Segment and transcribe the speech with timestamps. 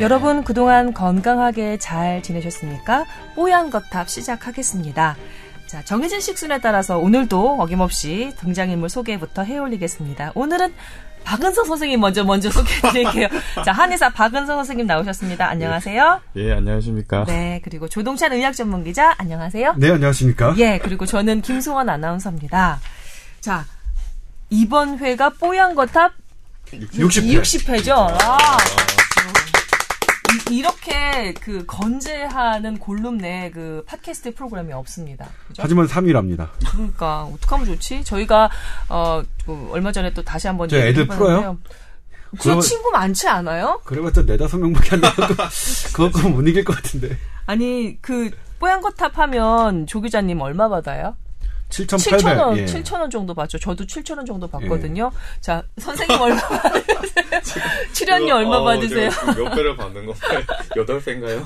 [0.00, 3.04] 여러분 그동안 건강하게 잘 지내셨습니까?
[3.36, 5.16] 뽀얀 거탑 시작하겠습니다.
[5.66, 10.32] 자, 정해진 식순에 따라서 오늘도 어김없이 등장인물 소개부터 해 올리겠습니다.
[10.34, 10.72] 오늘은
[11.22, 13.28] 박은서 선생님 먼저 먼저 소개해드릴게요.
[13.62, 15.46] 자, 한의사 박은서 선생님 나오셨습니다.
[15.48, 16.20] 안녕하세요.
[16.36, 17.26] 예, 예, 안녕하십니까.
[17.26, 19.74] 네, 그리고 조동찬 의학 전문 기자 안녕하세요.
[19.76, 20.54] 네, 안녕하십니까.
[20.56, 22.80] 예, 그리고 저는 김승원 아나운서입니다.
[23.40, 23.66] 자,
[24.48, 26.12] 이번 회가 뽀얀 거탑
[26.72, 27.42] 60회.
[27.42, 27.92] 60회죠.
[27.92, 28.56] 아,
[30.50, 35.26] 이- 이렇게 그 건재하는 골룸 내 그 팟캐스트 프로그램이 없습니다.
[35.48, 35.62] 그죠?
[35.62, 36.48] 하지만 3위랍니다.
[36.70, 38.04] 그러니까 어떡하면 좋지?
[38.04, 38.50] 저희가
[38.88, 41.06] 어 그 얼마 전에 또 다시 한번 저희 애들.
[41.08, 41.58] 풀어요?
[42.40, 43.80] 저 친구 많지 않아요?
[43.84, 45.22] 그래봤자 네다섯 명밖에 안 나고
[45.94, 47.16] 그것도 못 이길 것 같은데.
[47.46, 51.16] 아니 그 뽀얀 거탑 하면 조 기자님 얼마 받아요?
[51.70, 52.18] 7,800.
[52.18, 52.64] 7,000 원, 예.
[52.66, 53.58] 7,000원 정도 받죠.
[53.58, 55.10] 저도 7,000원 정도 받거든요.
[55.40, 57.40] 자, 선생님 얼마 받으세요?
[57.94, 59.10] 출연료 얼마 어, 받으세요?
[59.36, 60.40] 몇 배를 받는 건가요?
[60.76, 61.44] 여덟 배인가요?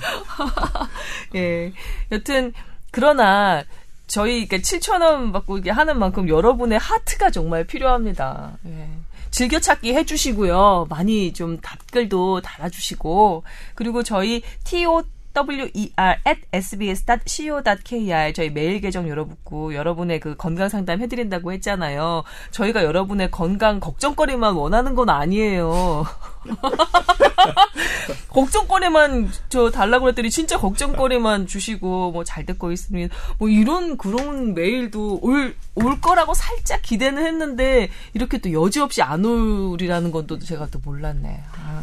[1.36, 1.72] 예.
[2.10, 2.52] 여튼,
[2.90, 3.62] 그러나,
[4.06, 8.58] 저희, 이렇게 7,000원 받고 이게 하는 만큼 여러분의 하트가 정말 필요합니다.
[8.66, 8.88] 예.
[9.30, 10.86] 즐겨찾기 해주시고요.
[10.88, 13.42] 많이 좀 답글도 달아주시고,
[13.74, 15.02] 그리고 저희 TO
[15.42, 22.24] wer at sbs.co.kr 저희 메일 계정 열어붙고 여러분의 그 건강 상담 해드린다고 했잖아요.
[22.50, 26.04] 저희가 여러분의 건강 걱정거리만 원하는 건 아니에요.
[28.28, 33.14] 걱정거리만 저 달라고 했더니 진짜 걱정거리만 주시고 뭐 잘 듣고 있습니다.
[33.38, 40.10] 뭐 이런 그런 메일도 올, 올 거라고 살짝 기대는 했는데 이렇게 또 여지없이 안 올이라는
[40.10, 41.42] 건또 제가 또 몰랐네.
[41.56, 41.82] 아.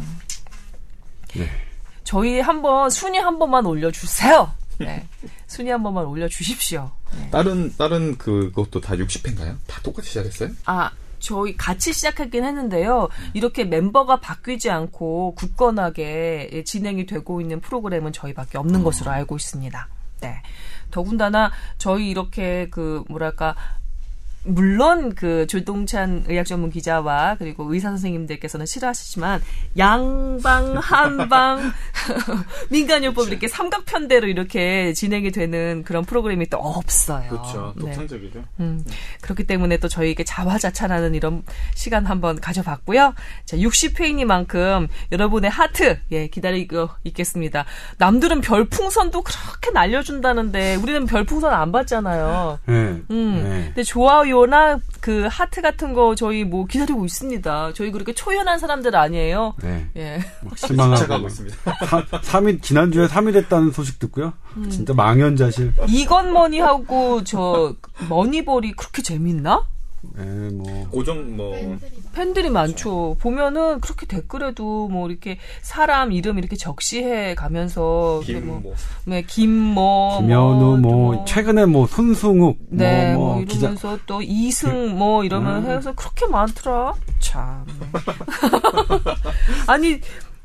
[1.34, 1.48] 네.
[2.04, 4.52] 저희 한번 순위 한 번만 올려주세요.
[4.78, 5.06] 네.
[5.46, 6.90] 순위 한 번만 올려주십시오.
[7.18, 7.30] 네.
[7.30, 9.56] 다른, 다른 그것도 다 60회인가요?
[9.66, 10.50] 다 똑같이 시작했어요?
[10.64, 13.08] 아, 저희 같이 시작하긴 했는데요.
[13.32, 19.88] 이렇게 mem버가 바뀌지 않고 굳건하게 진행이 되고 있는 프로그램은 저희밖에 없는 것으로 알고 있습니다.
[20.20, 20.42] 네.
[20.90, 23.54] 더군다나 저희 이렇게 그 뭐랄까
[24.44, 29.40] 물론 그 조동찬 의학 전문 기자와 그리고 의사 선생님들께서는 싫어하시지만
[29.78, 31.72] 양방 한방
[32.70, 37.28] 민간요법 이렇게 삼각편대로 이렇게 진행이 되는 그런 프로그램이 또 없어요.
[37.28, 37.72] 그렇죠.
[37.76, 37.82] 네.
[37.82, 38.42] 독창적이죠.
[38.60, 38.84] 음,
[39.20, 41.42] 그렇기 때문에 또 저희에게 자화자찬하는 이런
[41.74, 43.14] 시간 한번 가져봤고요.
[43.44, 47.64] 자, 60회이니만큼 여러분의 하트, 예, 기다리고 있겠습니다.
[47.98, 52.58] 남들은 별풍선도 그렇게 날려준다는데, 우리는 별풍선 안 받잖아요.
[52.66, 52.74] 네.
[52.74, 53.64] 음, 네.
[53.66, 57.72] 근데 좋아요 나 그 하트 같은 거 저희 뭐 기다리고 있습니다.
[57.74, 59.54] 저희 그렇게 초연한 사람들 아니에요.
[59.60, 59.88] 네.
[59.96, 60.20] 예.
[60.54, 61.26] 실망하고.
[61.26, 61.56] 있습니다.
[61.64, 64.32] 3위, 지난주에 3위 됐다는 소식 듣고요.
[64.56, 64.70] 음.
[64.70, 65.74] 진짜 망연자실.
[65.88, 67.74] 이건머니하고 저
[68.08, 69.66] 머니볼이 그렇게 재밌나?
[70.02, 70.88] 네, 뭐.
[70.90, 71.78] 고정, 뭐,
[72.12, 73.16] 팬들이 많죠.
[73.20, 78.74] 보면은 그렇게 댓글에도 뭐 이렇게 사람 이름 이렇게 적시해 가면서 김, 뭐, 뭐.
[79.04, 83.58] 네, 김뭐 김현우, 뭐, 뭐, 최근에 뭐, 손승욱, 네, 뭐, 뭐, 뭐, 기자.
[83.60, 85.70] 이러면서 또 이승 뭐 이러면 음.
[85.70, 86.94] 해서 그렇게 많더라.
[87.20, 87.64] 참.
[89.68, 90.00] 아니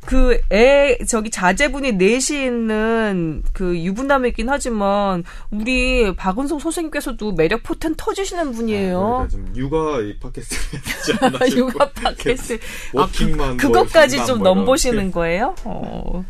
[0.08, 8.54] 그 애 저기 자제분이 넷이 있는 그 유부남이긴 하지만 우리 박은성 선생님께서도 매력 포텐 터지시는
[8.54, 9.28] 분이에요.
[9.28, 11.58] 그러니까 좀 육아 이 팟캐스트.
[11.58, 12.60] 육아 팟캐스트.
[12.94, 13.58] 워킹만.
[13.58, 15.56] 그, 뭐 그것까지 좀뭐 넘보시는 거예요?
[15.66, 16.24] 어.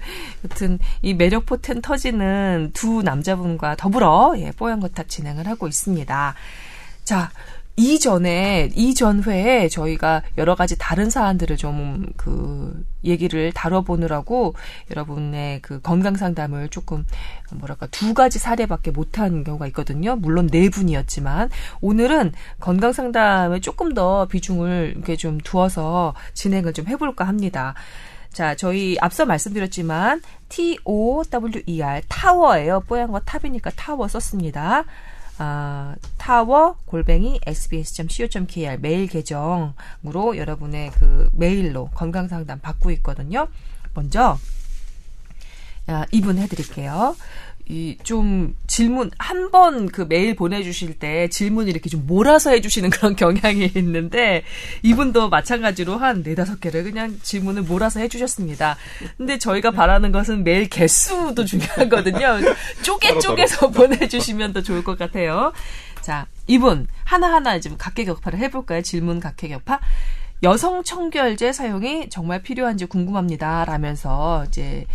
[0.43, 6.35] 여튼, 이 매력 포텐 터지는 두 남자분과 더불어, 예, 뽀얀 거탑 진행을 하고 있습니다.
[7.03, 7.31] 자,
[7.79, 14.55] 이전에, 이전 회에 저희가 여러 가지 다른 사안들을 좀, 그, 얘기를 다뤄보느라고
[14.89, 17.05] 여러분의 그 건강 상담을 조금,
[17.53, 20.15] 뭐랄까, 두 가지 사례밖에 못한 경우가 있거든요.
[20.15, 27.25] 물론 네 분이었지만, 오늘은 건강 상담에 조금 더 비중을 이렇게 좀 두어서 진행을 좀 해볼까
[27.25, 27.75] 합니다.
[28.31, 32.81] 자, 저희 앞서 말씀드렸지만 T-O-W-E-R 타워예요.
[32.81, 34.83] 뽀얀 거 탑이니까 타워 썼습니다.
[35.39, 43.47] 아, 타워 골뱅이 sbs.co.kr 메일 계정으로 여러분의 그 메일로 건강 상담 받고 있거든요.
[43.93, 44.37] 먼저
[45.87, 47.15] 아, 이분 해드릴게요.
[47.69, 53.15] 이 좀 질문 한 번 그 메일 보내주실 때 질문 이렇게 좀 몰아서 해주시는 그런
[53.15, 54.43] 경향이 있는데
[54.83, 58.77] 이분도 마찬가지로 한 네다섯 개를 그냥 질문을 몰아서 해주셨습니다.
[59.17, 62.37] 근데 저희가 바라는 것은 메일 개수도 중요하거든요.
[62.83, 65.51] 쪼개 쪼개서 보내주시면 더 좋을 것 같아요.
[66.01, 68.81] 자 이분 하나하나 좀 각계격파를 해볼까요?
[68.81, 69.79] 질문 각계격파.
[70.43, 73.65] 여성 청결제 사용이 정말 필요한지 궁금합니다.
[73.65, 74.85] 라면서 이제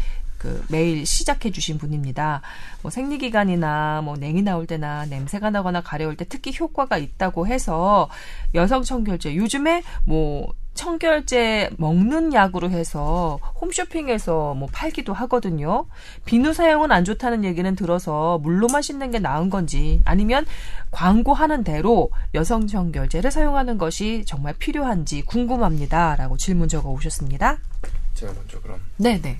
[0.43, 2.43] 그 메일 시작해 주신 분입니다.
[2.83, 8.11] 뭐 생리기간이나 뭐 냉이 나올 때나 냄새가 나거나 가려울 때 특히 효과가 있다고 해서
[8.55, 15.87] 여성 청결제 요즘에 뭐 청결제 먹는 약으로 해서 홈쇼핑에서 뭐 팔기도 하거든요.
[16.25, 20.45] 비누 사용은 안 좋다는 얘기는 들어서 물로만 씻는 게 나은 건지 아니면
[20.91, 27.59] 광고하는 대로 여성 청결제를 사용하는 것이 정말 필요한지 궁금합니다라고 질문 적어 오셨습니다.
[28.15, 29.39] 제가 먼저 그럼 네 네.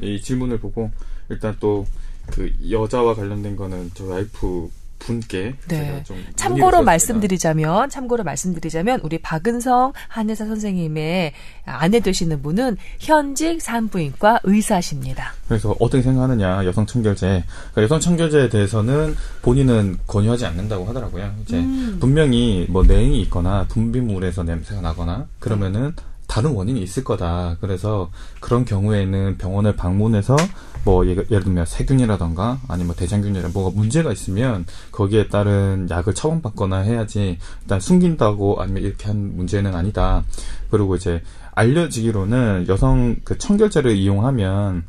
[0.00, 0.90] 이 질문을 보고
[1.28, 1.86] 일단 또
[2.30, 6.04] 그 여자와 관련된 거는 저 와이프 분께 네.
[6.36, 6.84] 참고로.
[6.84, 11.32] 말씀드리자면, 참고로 말씀드리자면, 우리 박은성 한의사 선생님의
[11.64, 15.32] 아내 되시는 분은 현직 산부인과 의사십니다.
[15.48, 17.26] 그래서 어떻게 생각하느냐 여성 청결제
[17.72, 21.34] 그러니까 여성 청결제에 대해서는 본인은 권유하지 않는다고 하더라고요.
[21.42, 21.96] 이제 음.
[21.98, 25.96] 분명히 뭐 내행이 있거나 분비물에서 냄새가 나거나 그러면은
[26.32, 27.58] 다른 원인이 있을 거다.
[27.60, 30.34] 그래서 그런 경우에는 병원을 방문해서
[30.82, 36.78] 뭐 예- 예를 들면 세균이라던가 아니면 뭐 대장균이라 뭐가 문제가 있으면 거기에 따른 약을 처방받거나
[36.78, 40.24] 해야지 일단 숨긴다고 아니면 이렇게 한 문제는 아니다.
[40.70, 41.22] 그리고 이제
[41.54, 44.84] 알려지기로는 여성 그 청결제를 이용하면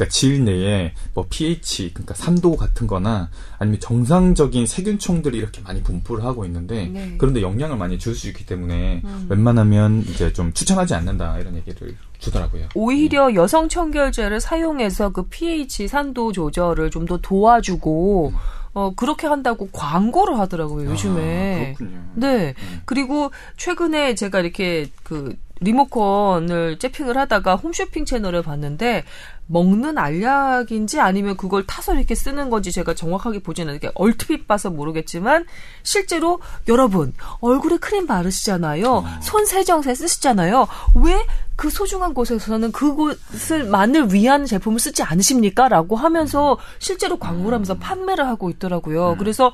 [0.00, 6.24] 그러니까 질 내에 뭐 pH 그러니까 산도 같은 거나 아니면 정상적인 세균총들이 이렇게 많이 분포를
[6.24, 7.14] 하고 있는데 네.
[7.18, 12.68] 그런데 영향을 많이 줄 수 있기 때문에 웬만하면 이제 좀 추천하지 않는다 이런 얘기를 주더라고요.
[12.74, 18.32] 오히려 여성 청결제를 사용해서 그 pH 산도 조절을 좀 더 도와주고,
[18.74, 21.72] 어, 그렇게 한다고 광고를 하더라고요, 요즘에.
[21.72, 22.04] 아, 그렇군요.
[22.14, 22.54] 네.
[22.84, 29.04] 그리고 최근에 제가 이렇게 그 리모컨을 째핑을 하다가 홈쇼핑 채널을 봤는데
[29.50, 35.46] 먹는 알약인지 아니면 그걸 타서 이렇게 쓰는 건지 제가 정확하게 보지는 않게 얼핏 봐서 모르겠지만
[35.82, 39.04] 실제로 여러분 얼굴에 크림 바르시잖아요.
[39.22, 40.68] 손 세정제 쓰시잖아요.
[40.94, 41.18] 왜
[41.60, 45.68] 그 소중한 곳에서는 그곳을 만을 위한 제품을 쓰지 않으십니까?
[45.68, 49.16] 라고 하면서 실제로 광고를 하면서 판매를 하고 있더라고요.
[49.18, 49.52] 그래서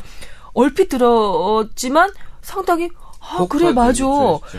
[0.53, 2.13] 얼핏 들었지만
[2.43, 2.91] 상당히
[3.29, 4.05] 아, 혹 그래, 할 맞아.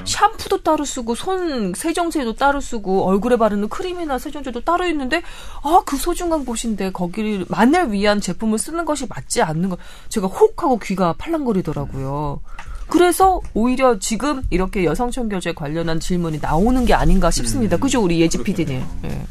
[0.06, 5.22] 샴푸도 따로 쓰고, 손 세정제도 따로 쓰고, 얼굴에 바르는 크림이나 세정제도 따로 있는데,
[5.64, 9.78] 아, 그 소중한 곳인데, 거기를, 만을 위한 제품을 쓰는 것이 맞지 않는 거,
[10.10, 12.42] 제가 혹 하고 귀가 팔랑거리더라고요.
[12.90, 17.78] 그래서 오히려 지금 이렇게 여성 청결제 관련한 질문이 나오는 게 아닌가 싶습니다.
[17.78, 18.82] 그죠, 우리 예지 PD님.
[19.06, 19.26] 예.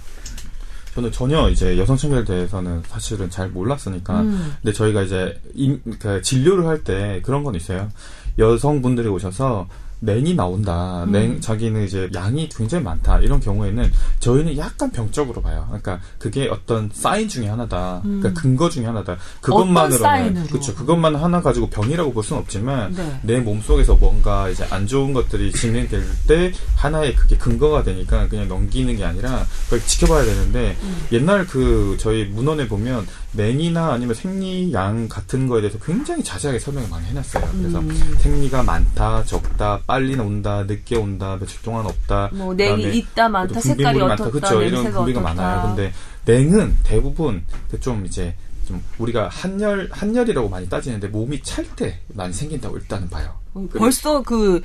[0.94, 4.20] 저는 전혀 이제 여성 청결에 대해서는 사실은 잘 몰랐으니까.
[4.20, 4.54] 음.
[4.62, 7.90] 근데 저희가 이제 임, 그 진료를 할 때 그런 건 있어요.
[8.38, 9.66] 여성분들이 오셔서
[10.00, 11.04] 냉이 나온다.
[11.04, 11.12] 음.
[11.12, 13.18] 냉, 자기는 이제 양이 굉장히 많다.
[13.20, 13.90] 이런 경우에는
[14.20, 15.64] 저희는 약간 병적으로 봐요.
[15.68, 18.00] 그러니까 그게 어떤 사인 중에 하나다.
[18.02, 19.14] 그러니까 근거 중에 하나다.
[19.14, 19.18] 음.
[19.40, 20.74] 그것만으로는 그렇죠.
[20.74, 23.20] 그것만 하나 가지고 병이라고 볼 수는 없지만 네.
[23.22, 28.94] 내 몸속에서 뭔가 이제 안 좋은 것들이 진행될 때 하나의 그게 근거가 되니까 그냥 넘기는
[28.96, 31.06] 게 아니라 그걸 지켜봐야 되는데 음.
[31.12, 33.06] 옛날 그 저희 문헌에 보면
[33.36, 37.48] 냉이나 아니면 생리양 같은 거에 대해서 굉장히 자세하게 설명을 많이 해놨어요.
[37.58, 38.16] 그래서 음.
[38.18, 42.30] 생리가 많다, 적다, 빨리 온다, 늦게 온다, 며칠 동안 없다.
[42.32, 45.20] 뭐, 냉이 있다, 많다, 또 색깔이 분비물이 어떻다, 그쵸, 이런 분비가.
[45.20, 45.62] 많아요.
[45.74, 45.92] 근데
[46.24, 48.34] 냉은 대부분 그좀 이제
[48.66, 53.32] 좀 우리가 한열 한열이라고 많이 따지는데 몸이 찰 때 많이 생긴다고 일단은 봐요.
[53.78, 54.60] 벌써 그,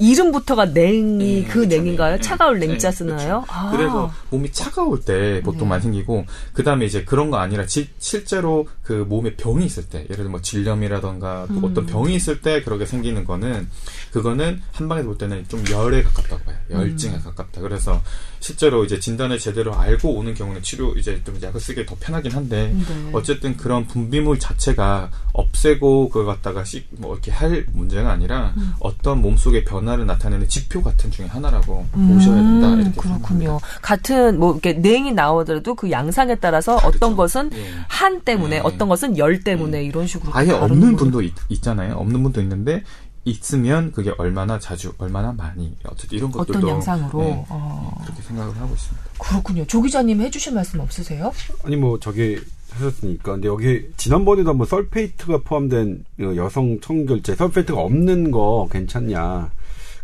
[0.00, 2.16] 이름부터가 냉이 네, 그 그쵸, 냉인가요?
[2.16, 2.90] 네, 차가울 네, 냉자.
[2.90, 3.44] 쓰나요?
[3.48, 3.70] 아.
[3.70, 5.66] 그래서 몸이 차가울 때 보통 네.
[5.66, 10.00] 많이 생기고 그 다음에 이제 그런 거 아니라 지- 실제로 그 몸에 병이 있을 때
[10.04, 11.64] 예를 들어 뭐 질염이라던가 또 음.
[11.64, 13.68] 어떤 병이 있을 때 그렇게 생기는 거는
[14.12, 17.22] 그거는 한 방에 볼 때는 좀 열에 가깝다고 봐요 열증에 음.
[17.22, 18.02] 가깝다 그래서
[18.40, 22.74] 실제로 이제 진단을 제대로 알고 오는 경우는 치료 이제 좀 약을 쓰기 더 편하긴 한데
[22.74, 23.10] 네.
[23.12, 28.72] 어쨌든 그런 분비물 자체가 없애고 그걸 갖다가 씩뭐 이렇게 할 문제가 아니라 음.
[28.80, 33.58] 어떤 몸속의 변화를 나타내는 지표 같은 중에 하나라고 보셔야 된다 음, 이렇게 그렇군요.
[33.58, 33.58] 생각합니다.
[33.82, 37.16] 같은 뭐 이렇게 냉이 나오더라도 그 양상에 따라서 어떤 그렇죠.
[37.16, 37.66] 것은 예.
[37.88, 38.62] 한 때문에 네.
[38.64, 40.96] 어떤 것은 열 때문에 이런 식으로 아예 없는.
[40.96, 41.94] 분도 있, 있잖아요.
[41.94, 42.82] 없는 분도 있는데
[43.24, 48.56] 있으면 그게 얼마나 자주, 얼마나 많이 어쨌든 이런 것들도 어떤 양상으로 네, 어, 그렇게 생각을
[48.56, 49.06] 하고 있습니다.
[49.18, 49.66] 그렇군요.
[49.66, 51.32] 조 기자님 해주실 말씀 없으세요?
[51.64, 58.30] 아니 뭐 저기 하셨으니까 근데 여기 지난번에도 한번 sulfate가 포함된 어, 여성 청결제 sulfate가 없는
[58.30, 59.50] 거 괜찮냐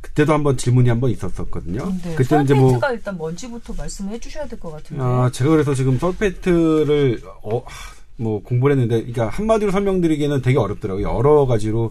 [0.02, 1.92] 그때도 한번 질문이 한번 있었었거든요.
[2.04, 2.14] 네.
[2.16, 5.02] 그때는 이제 뭐 sulfate가 일단 뭔지부터 말씀을 해주셔야 될 것 같은데.
[5.02, 11.08] 아, 제가 그래서 지금 sulfate를 어, 하, 뭐 공부를 했는데, 그러니까 한마디로 설명드리기는 되게 어렵더라고요.
[11.08, 11.90] 여러 가지로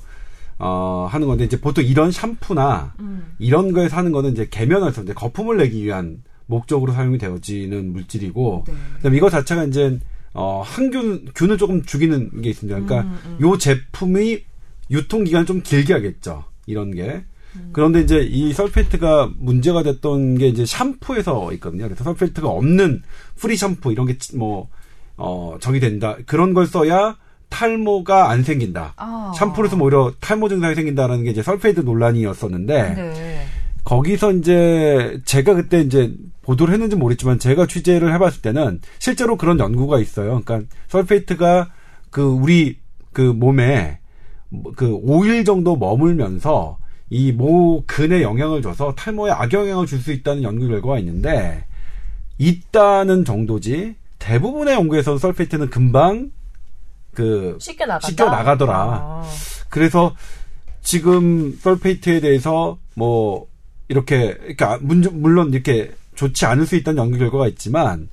[0.58, 3.34] 어, 하는 건데 이제 보통 이런 샴푸나 음.
[3.40, 8.74] 이런 거에서 하는 거는 이제 계면에서 이제 거품을 내기 위한 목적으로 사용이 되어지는 물질이고, 네.
[8.98, 10.00] 그다음에 이거 자체가 이제
[10.34, 12.80] 어, 항균 균을 조금 죽이는 게 있습니다.
[12.82, 14.40] 그러니까 음, 요 제품이
[14.92, 16.46] 유통 기간을 좀 길게 하겠죠.
[16.68, 17.24] 이런 게.
[17.56, 17.70] 음.
[17.74, 21.86] 그런데 이제 이 sulfate가 문제가 됐던 게 이제 샴푸에서 있거든요.
[21.86, 23.02] 그래서 sulfate가 없는
[23.36, 24.70] free 샴푸 이런 게 뭐
[25.18, 26.18] 어, 적이 된다.
[26.26, 27.18] 그런 걸 써야
[27.50, 28.94] 탈모가 안 생긴다.
[28.98, 29.32] 아.
[29.36, 33.46] 샴푸를 쓰면 오히려 탈모 증상이 생긴다라는 게 이제 sulfate 논란이었었는데 네.
[33.84, 40.00] 거기서 이제 제가 그때 이제 보도를 했는지 모르겠지만 제가 취재를 해봤을 때는 실제로 그런 연구가
[40.00, 40.42] 있어요.
[40.44, 41.70] 그러니까 sulfate가
[42.10, 42.78] 그 우리
[43.14, 44.00] 그 몸에
[44.76, 46.78] 그 5일 정도 머물면서
[47.12, 51.66] 이 모근에 영향을 줘서 탈모에 악영향을 줄 수 있다는 연구 결과가 있는데
[52.38, 56.32] 있다는 정도지 대부분의 연구에서는 sulfate는 금방
[57.16, 58.08] 그 쉽게 나간다.
[58.08, 58.74] 씻겨 나가더라.
[58.76, 59.24] 아.
[59.70, 60.14] 그래서
[60.84, 63.48] 지금 설페이트에 대해서 뭐
[63.88, 68.10] 이렇게 그러니까 문- 물론 이렇게 좋지 않을 수 있다는 연구 결과가 있지만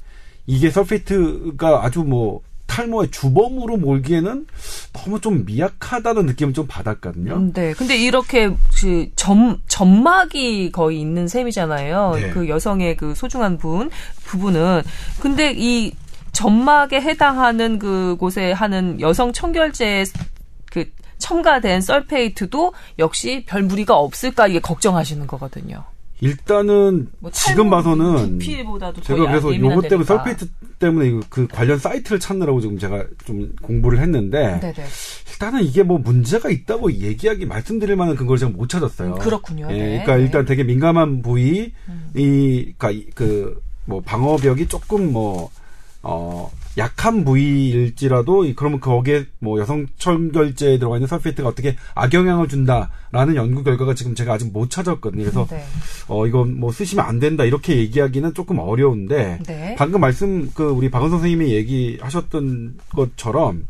[0.46, 4.46] 이게 설페이트가 아주 뭐 탈모의 주범으로 몰기에는
[4.94, 7.34] 너무 좀 미약하다는 느낌을 좀 받았거든요.
[7.34, 7.74] 음, 네.
[7.74, 8.48] 근데 이렇게
[8.80, 12.12] 그 점, 점막이 거의 있는 셈이잖아요.
[12.14, 12.30] 네.
[12.30, 13.90] 그 여성의 그 소중한 분,
[14.24, 14.82] 부분은.
[15.20, 15.92] 근데 이
[16.32, 20.04] 점막에 해당하는 그곳에 하는 여성 청결제
[20.70, 25.84] 그 첨가된 sulfate도 역시 별 무리가 없을까 이게 걱정하시는 거거든요.
[26.20, 30.04] 일단은 뭐 지금 봐서는 제가 그래서 요것 때문에.
[30.06, 30.46] sulfate
[30.78, 34.86] 때문에 그 관련 사이트를 찾느라고 지금 제가 좀 공부를 했는데 네네.
[35.32, 39.14] 일단은 이게 뭐 문제가 있다고 얘기하기 말씀드릴 만한 근거를 제가 못 찾았어요.
[39.14, 39.66] 음, 그렇군요.
[39.70, 39.84] 예, 네.
[39.88, 40.22] 그러니까 네.
[40.22, 42.10] 일단 되게 민감한 부위 음.
[42.16, 45.50] 이 그러니까 그 뭐 방어벽이 조금 뭐
[46.04, 53.36] 어, 약한 부위일지라도 이- 그러면 거기에 뭐 여성 청결제에 들어가 있는 sulfate가 어떻게 악영향을 준다라는
[53.36, 55.22] 연구 결과가 지금 제가 아직 못 찾았거든요.
[55.22, 55.62] 그래서 네.
[56.08, 59.74] 어 이건 뭐 쓰시면 안 된다 이렇게 얘기하기는 조금 어려운데 네.
[59.78, 63.66] 방금 말씀 그 우리 박은 선생님이 얘기하셨던 것처럼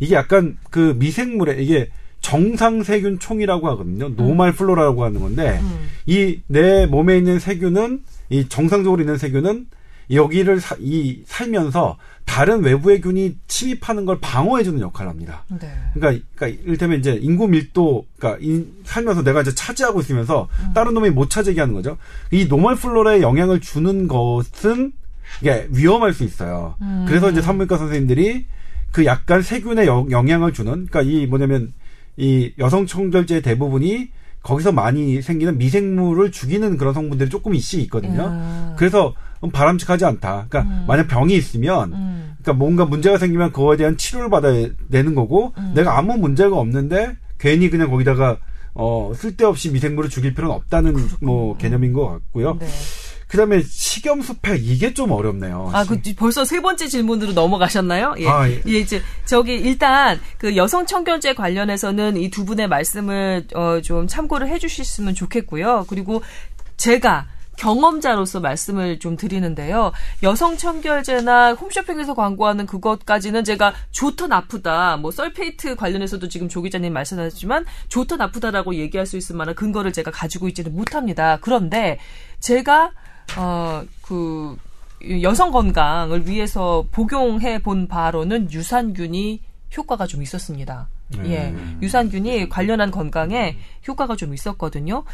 [0.00, 1.88] 이게 약간 그 미생물의 이게
[2.20, 4.08] 정상 세균총이라고 하거든요.
[4.10, 5.88] normal flora라고 하는 건데 음.
[6.04, 9.66] 이내 몸에 있는 세균은 이 정상적으로 있는 세균은
[10.12, 15.44] 여기를 사- 이 살면서 다른 외부의 균이 침입하는 걸 방어해주는 역할을 합니다.
[15.48, 15.68] 네.
[15.94, 20.72] 그러니까, 그러니까 이를테면 이제 인구 밀도, 그러니까 이- 살면서 내가 이제 차지하고 있으면서 음.
[20.74, 21.96] 다른 놈이 못 차지하게 하는 거죠.
[22.30, 24.92] 이 normal flora에 영향을 주는 것은
[25.40, 26.74] 이게 위험할 수 있어요.
[26.82, 27.04] 음.
[27.08, 28.46] 그래서 이제 산부인과 선생님들이
[28.92, 31.72] 그 약간 세균에 영- 영향을 주는, 그러니까 이 뭐냐면
[32.16, 34.10] 이 여성 청결제 대부분이
[34.42, 38.26] 거기서 많이 생기는 미생물을 죽이는 그런 성분들이 조금 이씩 있거든요.
[38.26, 38.74] 음.
[38.76, 39.14] 그래서
[39.52, 40.46] 바람직하지 않다.
[40.48, 40.84] 그러니까 음.
[40.86, 42.34] 만약 병이 있으면 음.
[42.42, 45.72] 그러니까 뭔가 문제가 생기면 그거에 대한 치료를 받아야 되는 거고 음.
[45.74, 48.38] 내가 아무 문제가 없는데 괜히 그냥 거기다가
[48.74, 52.56] 어 쓸데없이 미생물을 죽일 필요는 없다는 뭐 개념인 것 같고요.
[52.60, 52.66] 네.
[53.30, 55.70] 그다음에 식염수팩 이게 좀 어렵네요.
[55.72, 58.14] 아, 그 벌써 세 번째 질문으로 넘어가셨나요?
[58.18, 58.28] 예.
[58.28, 58.60] 아, 예.
[58.66, 64.48] 예, 이제 저기 일단 그 여성 청결제 관련해서는 이 두 분의 말씀을 어, 좀 참고를
[64.48, 65.86] 해주셨으면 좋겠고요.
[65.88, 66.22] 그리고
[66.76, 69.92] 제가 경험자로서 말씀을 좀 드리는데요.
[70.22, 77.66] 여성 청결제나 홈쇼핑에서 광고하는 그것까지는 제가 좋다 나쁘다, 뭐 썰페이트 관련해서도 지금 조 기자님 말씀하셨지만
[77.88, 81.38] 좋다 나쁘다라고 얘기할 수 있을 만한 근거를 제가 가지고 있지는 못합니다.
[81.42, 81.98] 그런데
[82.38, 82.92] 제가
[83.38, 84.56] 어 그
[85.22, 89.40] 여성 건강을 위해서 복용해 본 바로는 유산균이
[89.76, 90.88] 효과가 좀 있었습니다.
[91.26, 93.56] 예, 유산균이 관련한 건강에
[93.86, 95.04] 효과가 좀 있었거든요.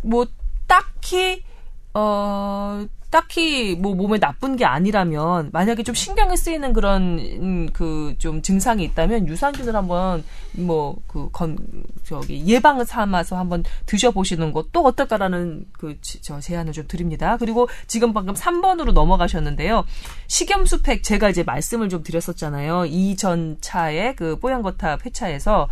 [0.00, 0.26] 뭐
[0.66, 1.44] 딱히
[1.92, 8.82] 어 딱히 뭐 몸에 나쁜 게 아니라면 만약에 좀 신경이 쓰이는 그런 그 좀 증상이
[8.84, 11.58] 있다면 유산균을 한번 뭐 그 건
[12.04, 17.36] 저기 예방 삼아서 한번 드셔보시는 것도 어떨까라는 그 저 제안을 좀 드립니다.
[17.36, 19.84] 그리고 지금 방금 3번으로 넘어가셨는데요.
[20.26, 22.86] 식염수팩 제가 이제 말씀을 좀 드렸었잖아요.
[22.86, 25.68] 이전 차에 그 뽀얀거탑 회차에서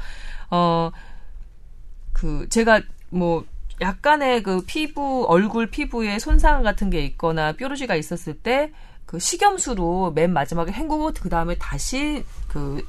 [0.51, 0.91] 어
[2.13, 3.45] 그 제가 뭐
[3.81, 8.73] 약간의 그 피부 얼굴 피부에 손상 같은 게 있거나 뾰루지가 있었을 때
[9.11, 12.87] 그 식염수로 맨 마지막에 헹구고 그 다음에 다시 그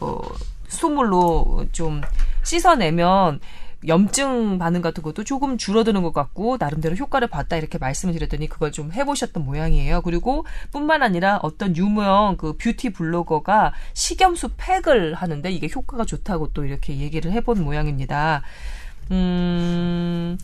[0.00, 0.20] 어,
[0.66, 2.00] 수돗물로 좀
[2.42, 3.38] 씻어내면
[3.86, 8.72] 염증 반응 같은 것도 조금 줄어드는 것 같고 나름대로 효과를 봤다 이렇게 말씀을 드렸더니 그걸
[8.72, 10.02] 좀 해보셨던 모양이에요.
[10.02, 16.64] 그리고 뿐만 아니라 어떤 유명 그 뷰티 블로거가 식염수 팩을 하는데 이게 효과가 좋다고 또
[16.64, 18.42] 이렇게 얘기를 해본 모양입니다.
[19.10, 20.38] 음,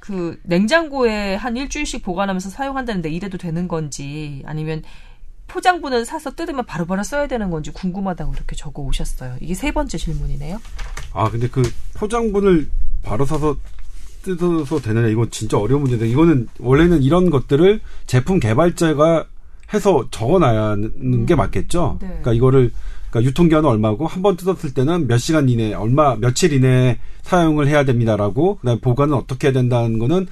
[0.00, 4.82] 그 냉장고에 한 일주일씩 보관하면서 사용한다는데 이래도 되는 건지 아니면
[5.46, 9.36] 포장분을 사서 뜯으면 바로바로 써야 되는 건지 궁금하다고 이렇게 적어 오셨어요.
[9.40, 10.60] 이게 세 번째 질문이네요.
[11.12, 11.62] 아 근데 그
[11.94, 12.68] 포장분을
[13.02, 13.56] 바로 사서
[14.22, 19.26] 뜯어서 되느냐 이건 진짜 어려운 문제인데 이거는 원래는 이런 것들을 제품 개발자가
[19.72, 21.98] 해서 적어놔야 하는 게 맞겠죠.
[22.00, 22.08] 네.
[22.08, 22.72] 그러니까 이거를
[23.14, 27.84] 그러니까 유통기한은 얼마고 한 번 뜯었을 때는 몇 시간 이내 얼마 며칠 이내에 사용을 해야
[27.84, 30.26] 됩니다라고 그다음에 보관은 어떻게 해야 된다는 거는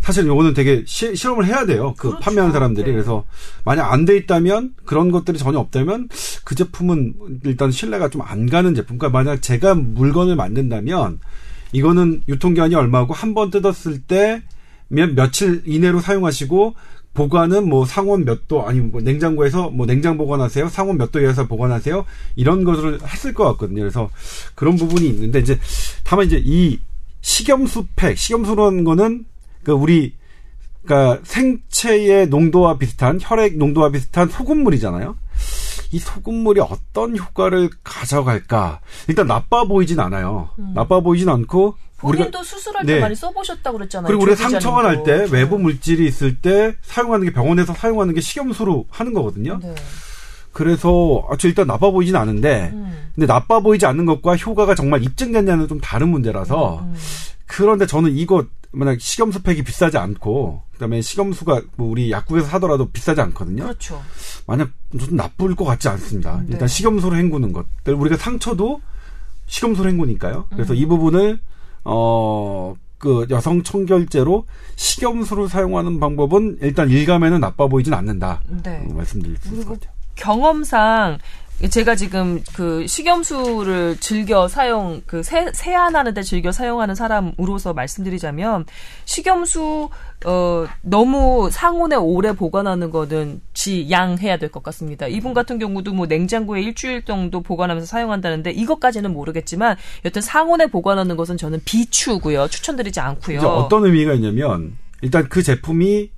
[0.00, 1.94] 사실 요거는 되게 시, 실험을 해야 돼요.
[1.96, 2.20] 그 그렇죠.
[2.20, 2.92] 판매하는 사람들이 네.
[2.92, 3.24] 그래서
[3.64, 6.08] 만약 안 돼 있다면 그런 것들이 전혀 없다면
[6.44, 7.14] 그 제품은
[7.44, 8.98] 일단 신뢰가 좀 안 가는 제품.
[8.98, 11.18] 그러니까 만약 제가 물건을 만든다면
[11.72, 14.42] 이거는 유통기한이 얼마고 한 번 뜯었을 때
[14.88, 16.74] 몇, 며칠 이내로 사용하시고
[17.18, 22.06] 보관은 뭐 상온 몇 도 아니면 뭐 냉장고에서 뭐 냉장 보관하세요 상온 몇 도에서 보관하세요
[22.36, 24.08] 이런 것을 했을 것 같거든요 그래서
[24.54, 25.58] 그런 부분이 있는데 이제
[26.04, 26.78] 다만 이제 이
[27.20, 29.24] 식염수팩 식염수라는 거는
[29.64, 30.14] 그 우리
[30.84, 35.16] 그러니까 생체의 농도와 비슷한 혈액 농도와 비슷한 소금물이잖아요.
[35.92, 38.80] 이 소금물이 어떤 효과를 가져갈까?
[39.08, 40.48] 일단 나빠 보이진 않아요.
[40.58, 40.72] 음.
[40.74, 43.00] 나빠 보이진 않고 본인도 수술할 때 네.
[43.00, 44.06] 많이 써보셨다고 그랬잖아요.
[44.06, 45.26] 그리고 우리가 조 상처가 날 때.
[45.30, 49.58] 외부 물질이 있을 때 사용하는 게 병원에서 사용하는 게 식염수로 하는 거거든요.
[49.62, 49.74] 네.
[50.52, 53.10] 그래서 아, 저 일단 나빠 보이진 않은데 음.
[53.14, 56.94] 근데 나빠 보이지 않는 것과 효과가 정말 입증됐냐는 좀 다른 문제라서 음.
[57.46, 63.20] 그런데 저는 이거 만약 식염수 팩이 비싸지 않고 그다음에 식염수가 뭐 우리 약국에서 사더라도 비싸지
[63.20, 63.64] 않거든요.
[63.64, 64.02] 그렇죠.
[64.46, 66.38] 만약 좀 나쁠 것 같지 않습니다.
[66.42, 66.52] 네.
[66.52, 68.80] 일단 식염수로 헹구는 것들 우리가 상처도
[69.46, 70.46] 식염수로 헹구니까요.
[70.50, 70.76] 그래서 음.
[70.76, 71.40] 이 부분을
[71.84, 72.74] 어.
[72.98, 74.44] 그 여성 청결제로
[74.74, 78.42] 식염수를 사용하는 방법은 일단 일감에는 나빠 보이진 않는다.
[78.64, 78.84] 네.
[78.90, 79.94] 어, 말씀드릴 수 있을 것 같아요.
[80.16, 81.18] 경험상
[81.66, 88.64] 제가 지금 그 식염수를 즐겨 사용 그 세, 세안하는데 즐겨 사용하는 사람으로서 말씀드리자면
[89.04, 89.88] 식염수
[90.24, 95.08] 어 너무 상온에 오래 보관하는 거는 지양해야 될 것 같습니다.
[95.08, 101.36] 이분 같은 경우도 뭐 냉장고에 일주일 정도 보관하면서 사용한다는데 이것까지는 모르겠지만 여튼 상온에 보관하는 것은
[101.36, 102.48] 저는 비추고요.
[102.48, 103.40] 추천드리지 않고요.
[103.40, 106.10] 어떤 의미가 있냐면 일단 그 제품이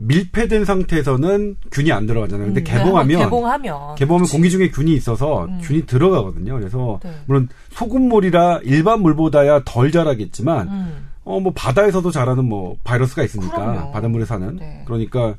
[0.00, 2.46] 밀폐된 상태에서는 균이 안 들어가잖아요.
[2.46, 4.28] 근데 음, 네, 개봉하면 개봉하면 개봉하면.
[4.28, 5.58] 공기 중에 균이 있어서 음.
[5.62, 6.58] 균이 들어가거든요.
[6.58, 7.12] 그래서 네.
[7.26, 11.08] 물론 소금물이라 일반 물보다야 덜 자라겠지만 음.
[11.24, 13.92] 어뭐 바다에서도 자라는 뭐 바이러스가 있으니까 그럼요.
[13.92, 14.82] 바닷물에 사는 네.
[14.86, 15.34] 그러니까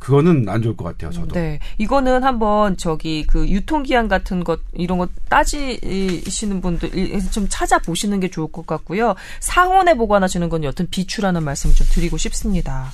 [0.00, 1.12] 그거는 안 좋을 것 같아요.
[1.12, 1.34] 저도.
[1.34, 1.60] 네.
[1.76, 8.50] 이거는 한번 저기 그 유통기한 같은 것 이런 거 따지시는 분들 좀 찾아보시는 게 좋을
[8.50, 9.14] 것 같고요.
[9.40, 12.90] 상온에 보관하시는 건 여튼 비추라는 말씀을 좀 드리고 싶습니다.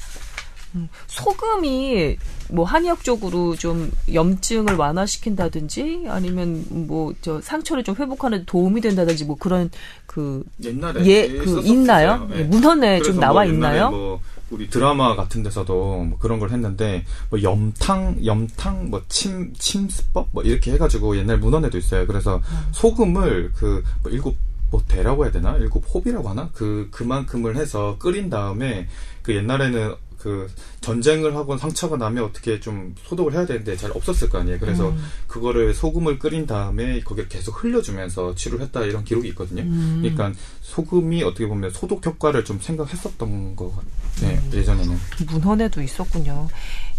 [0.77, 2.17] 음, 소금이
[2.51, 9.37] 뭐 한의학적으로 좀 염증을 완화시킨다든지 아니면 뭐 저 상처를 좀 회복하는 데 도움이 된다든지 뭐
[9.37, 9.71] 그런
[10.07, 11.73] 그 옛날에 예, 그 썼었어요.
[11.73, 12.29] 있나요?
[12.35, 12.45] 예.
[12.45, 13.91] 문헌에 좀 그래서 나와 뭐 있나요?
[13.91, 20.29] 뭐 우리 드라마 같은 데서도 뭐 그런 걸 했는데 뭐 염탕, 염탕, 뭐 침, 침수법
[20.31, 22.07] 뭐 이렇게 해가지고 옛날 문헌에도 있어요.
[22.07, 22.43] 그래서 음.
[22.73, 24.37] 소금을 그뭐 일곱
[24.71, 25.57] 뭐 대라고 해야 되나?
[25.57, 26.51] 일곱 호비라고 하나?
[26.53, 28.89] 그 그만큼을 해서 끓인 다음에
[29.23, 29.95] 그 옛날에는
[30.27, 34.59] 그 전쟁을 하고 상처가 나면 어떻게 좀 소독을 해야 되는데 잘 없었을 거 아니에요.
[34.59, 35.01] 그래서 음.
[35.29, 39.62] 그거를 소금을 끓인 다음에 거기에 계속 흘려주면서 치료를 했다 이런 기록이 있거든요.
[39.62, 40.01] 음.
[40.03, 44.37] 그러니까 소금이 어떻게 보면 소독 효과를 좀 생각했었던 것 같아요.
[44.37, 44.51] 음.
[44.53, 44.99] 예전에는.
[45.31, 46.49] 문헌에도 있었군요.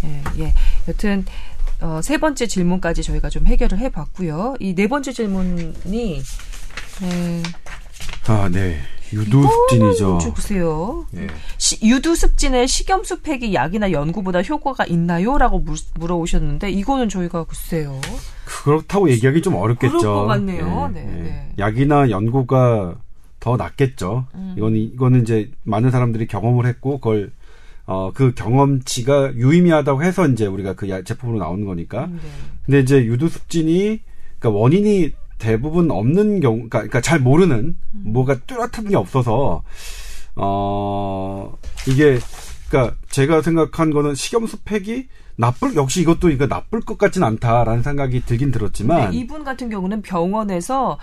[0.05, 0.53] 예, 예.
[0.87, 1.25] 여튼
[1.81, 4.55] 어, 세 번째 질문까지 저희가 좀 해결을 해봤고요.
[4.61, 7.43] 이 네 번째 질문이 네,
[8.27, 8.79] 아, 네.
[9.13, 10.17] 유두습진이죠.
[10.19, 11.05] 좀 보세요.
[11.15, 11.27] 예.
[11.57, 17.99] 시- 유두습진의 식염수팩이 약이나 연구보다 효과가 있나요?라고 물, 물어오셨는데 이거는 저희가 글쎄요.
[18.45, 19.97] 그렇다고 얘기하기 좀 어렵겠죠.
[19.97, 20.91] 그럴 것 같네요.
[20.95, 21.21] 예, 네, 예.
[21.23, 21.53] 네.
[21.59, 22.95] 약이나 연고가
[23.39, 24.25] 더 낫겠죠.
[24.35, 24.55] 음.
[24.57, 27.31] 이거는 이거는 이제 많은 사람들이 경험을 했고 그걸
[27.89, 32.07] 어 그 경험치가 유의미하다고 해서 이제 우리가 그 야- 제품으로 나오는 거니까.
[32.07, 32.17] 네.
[32.65, 34.01] 근데 이제 유두습진이
[34.39, 38.03] 그러니까 원인이 대부분 없는 경우, 그러니까, 그러니까 잘 모르는 음.
[38.05, 39.63] 뭐가 뚜렷한 게 없어서
[40.35, 42.19] 어 이게
[42.69, 45.07] 그러니까 제가 생각한 거는 식염수 팩이
[45.39, 50.01] 나쁠 역시 이것도 그러니까 나쁠 것 같진 않다라는 생각이 들긴 들었지만 네, 이분 같은 경우는
[50.01, 50.97] 병원에서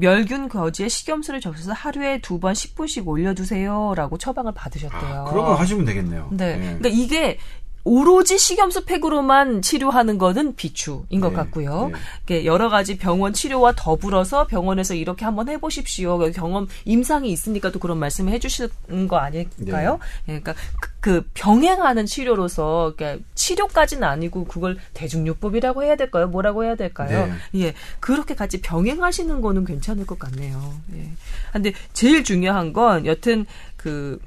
[0.00, 5.00] 멸균 거지에 식염수를 적셔서 하루에 두 번 10분씩 올려주세요라고 처방을 받으셨대요.
[5.00, 6.28] 아, 그런 거 하시면 되겠네요.
[6.32, 6.54] 네.
[6.54, 6.58] 예.
[6.78, 7.38] 그러니까 이게
[7.86, 11.92] 오로지 식염수 팩으로만 치료하는 거는 비추인 것 네, 같고요.
[12.26, 12.44] 네.
[12.44, 16.18] 여러 가지 병원 치료와 더불어서 병원에서 이렇게 한번 해보십시오.
[16.32, 20.00] 경험 임상이 있으니까 또 그런 말씀을 해주시는 거 아닐까요?
[20.26, 26.26] 예, 그러니까 그, 그 병행하는 치료로서 그러니까 치료까지는 아니고 그걸 대중요법이라고 해야 될까요?
[26.26, 27.32] 뭐라고 해야 될까요?
[27.54, 30.74] 예, 그렇게 같이 병행하시는 거는 괜찮을 것 같네요.
[30.96, 31.08] 예.
[31.52, 33.46] 근데 제일 중요한 건 여튼
[33.76, 34.18] 그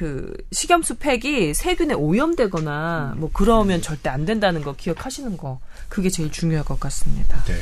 [0.00, 5.60] 그 식염수 팩이 세균에 오염되거나 뭐 그러면 절대 안 된다는 거 기억하시는 거
[5.90, 7.44] 그게 제일 중요할 것 같습니다.
[7.44, 7.60] 네.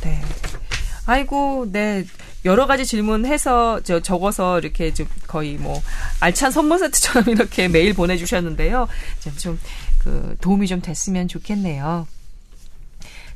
[0.00, 0.20] 네.
[1.06, 2.04] 아이고, 네.
[2.44, 5.80] 여러 가지 질문해서 저 적어서 이렇게 좀 거의 뭐
[6.18, 8.88] 알찬 선물 세트처럼 이렇게 메일 보내주셨는데요.
[9.38, 12.08] 좀그 도움이 좀 됐으면 좋겠네요.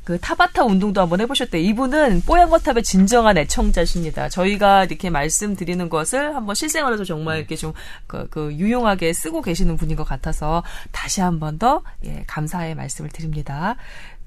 [0.03, 1.59] 그 타바타 운동도 한번 해보셨대.
[1.61, 4.29] 이분은 뽀얀거탑의 진정한 애청자십니다.
[4.29, 7.73] 저희가 이렇게 말씀드리는 것을 한번 실생활에서 정말 이렇게 좀
[8.05, 13.75] 그, 그 유용하게 쓰고 계시는 분인 것 같아서 다시 한번 더 예, 감사의 말씀을 드립니다.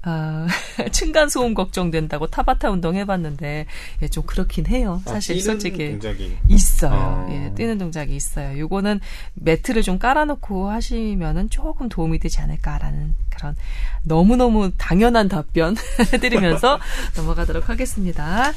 [0.03, 0.47] 아,
[0.91, 3.65] 층간 소음 걱정된다고 타바타 운동 해봤는데
[4.01, 5.01] 예, 좀 그렇긴 해요.
[5.05, 6.93] 사실 아, 솔직히 동작이 있어요.
[6.93, 7.27] 어.
[7.31, 8.57] 예, 뛰는 동작이 있어요.
[8.57, 8.99] 요거는
[9.33, 13.55] 매트를 좀 깔아놓고 하시면은 조금 도움이 되지 않을까라는 그런
[14.03, 15.75] 너무 너무 당연한 답변
[16.13, 16.79] 해드리면서
[17.17, 18.51] 넘어가도록 하겠습니다.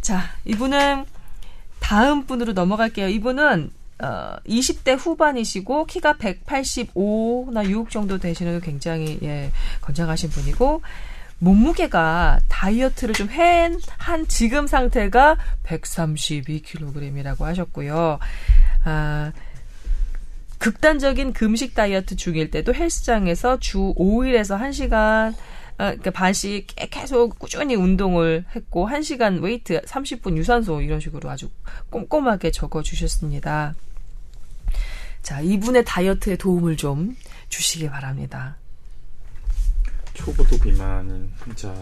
[0.00, 1.04] 자, 이분은
[1.80, 3.08] 다음 분으로 넘어갈게요.
[3.08, 3.70] 이분은
[4.02, 10.82] 어, 20대 후반이시고 키가 185나 6 정도 되시는 굉장히 예, 건장하신 분이고
[11.38, 18.18] 몸무게가 다이어트를 좀한 지금 상태가 132kg이라고 하셨고요.
[18.84, 19.32] 아,
[20.58, 25.34] 극단적인 금식 다이어트 중일 때도 헬스장에서 주 5일에서 1시간
[25.78, 31.50] 아, 그러니까 반씩 계속 꾸준히 운동을 했고 1시간 웨이트 30분 유산소 이런 식으로 아주
[31.90, 33.74] 꼼꼼하게 적어 주셨습니다.
[35.22, 37.16] 자, 이분의 다이어트에 도움을 좀
[37.48, 38.56] 주시기 바랍니다.
[40.14, 41.76] 초고도 비만인 환자의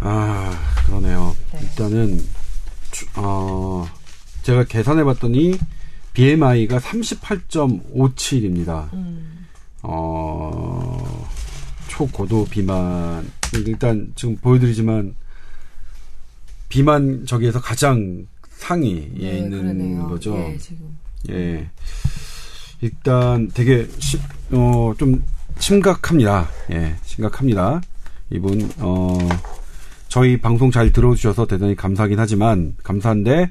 [0.00, 0.52] 아,
[0.86, 1.36] 그러네요.
[1.52, 1.60] 네.
[1.60, 2.18] 일단은,
[2.92, 3.84] 주- 어,
[4.42, 5.58] 제가 계산해 봤더니,
[6.14, 8.92] BMI가 38.57입니다.
[8.94, 9.46] 음,
[9.82, 11.28] 어,
[11.88, 13.30] 초고도 비만.
[13.54, 15.14] 일단 지금 보여드리지만,
[16.68, 20.06] 비만 저기에서 가장 상위에 네, 있는 그러네요.
[20.08, 20.36] 거죠.
[20.38, 20.96] 예, 지금.
[21.30, 21.68] 예.
[22.80, 24.18] 일단 되게 시,
[24.52, 25.22] 어, 좀
[25.58, 26.48] 심각합니다.
[26.72, 27.80] 예, 심각합니다.
[28.30, 29.18] 이분 어
[30.08, 33.50] 저희 방송 잘 들어주셔서 대단히 감사하긴 하지만 감사한데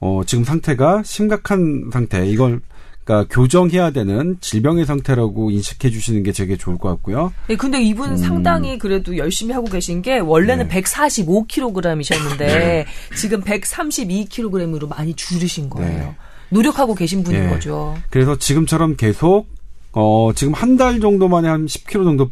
[0.00, 2.26] 어 지금 상태가 심각한 상태.
[2.26, 2.60] 이걸
[3.04, 7.32] 그러니까 교정해야 되는 질병의 상태라고 인식해 주시는 게 되게 좋을 것 같고요.
[7.48, 8.16] 예, 근데 이분 음.
[8.16, 10.82] 상당히 그래도 열심히 하고 계신 게 원래는 네.
[10.82, 12.84] 145kg이셨는데
[13.16, 15.98] 지금 132kg으로 많이 줄으신 거예요.
[15.98, 16.16] 네.
[16.50, 17.48] 노력하고 계신 분인 예.
[17.48, 17.96] 거죠.
[18.10, 19.46] 그래서 지금처럼 계속
[19.92, 22.30] 어 지금 한 달 정도 만에 한 10kg 정도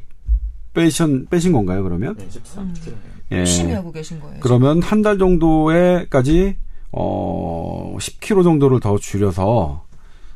[0.74, 2.16] 빼신 빼신 건가요, 그러면?
[2.16, 2.92] 네, 13kg.
[3.32, 3.36] 예.
[3.38, 4.36] 열심히 하고 계신 거예요.
[4.40, 6.56] 그러면 한 달 정도에까지
[6.92, 9.84] 어 10kg 정도를 더 줄여서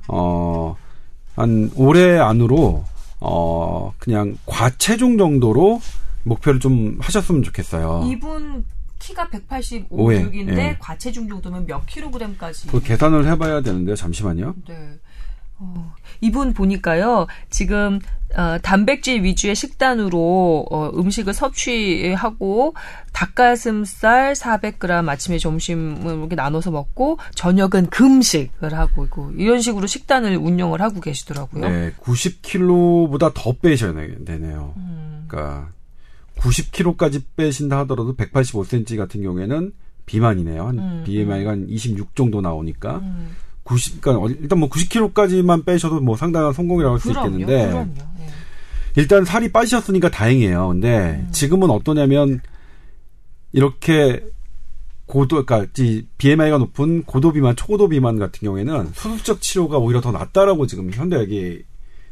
[0.09, 2.85] 어한 올해 안으로
[3.21, 5.81] 어 그냥 과체중 정도로
[6.25, 8.05] 목표를 좀 하셨으면 좋겠어요.
[8.11, 8.65] 이분
[9.03, 10.77] 키가 185, 오해, 6인데 예.
[10.79, 12.69] 과체중 정도면 몇 킬로그램까지?
[12.69, 13.97] 그 계산을 해봐야 되는데요.
[13.97, 14.55] 잠시만요.
[14.69, 14.99] 네.
[15.59, 18.01] 어, 이분 보니까요, 지금,
[18.37, 22.75] 어, 단백질 위주의 식단으로, 어, 음식을 섭취하고,
[23.13, 30.81] 닭가슴살 400g 아침에 점심을 이렇게 나눠서 먹고, 저녁은 금식을 하고 있고, 이런 식으로 식단을 운영을
[30.81, 31.69] 하고 계시더라고요.
[31.69, 33.93] 네, 90kg보다 더 빼셔야
[34.25, 34.75] 되네요.
[34.77, 35.71] 음, 그러니까
[36.43, 39.73] 90kg까지 빼신다 하더라도 185cm 같은 경우에는
[40.07, 40.67] 비만이네요.
[40.67, 43.37] 한 음, BMI가 한 26 정도 나오니까 음.
[43.65, 47.93] 90, 그러니까 일단 뭐 90kg까지만 빼셔도 뭐 상당한 성공이라고 할 수 있겠는데 그럼요.
[48.21, 48.27] 예.
[48.97, 50.69] 일단 살이 빠지셨으니까 다행이에요.
[50.69, 51.29] 근데 음.
[51.33, 52.41] 지금은 어떠냐면
[53.53, 54.25] 이렇게
[55.07, 60.11] 고도, 그러니까 이 BMI가 높은 고도 비만, 초고도 비만 같은 경우에는 수술적 치료가 오히려 더
[60.11, 61.63] 낫다라고 지금 현대학이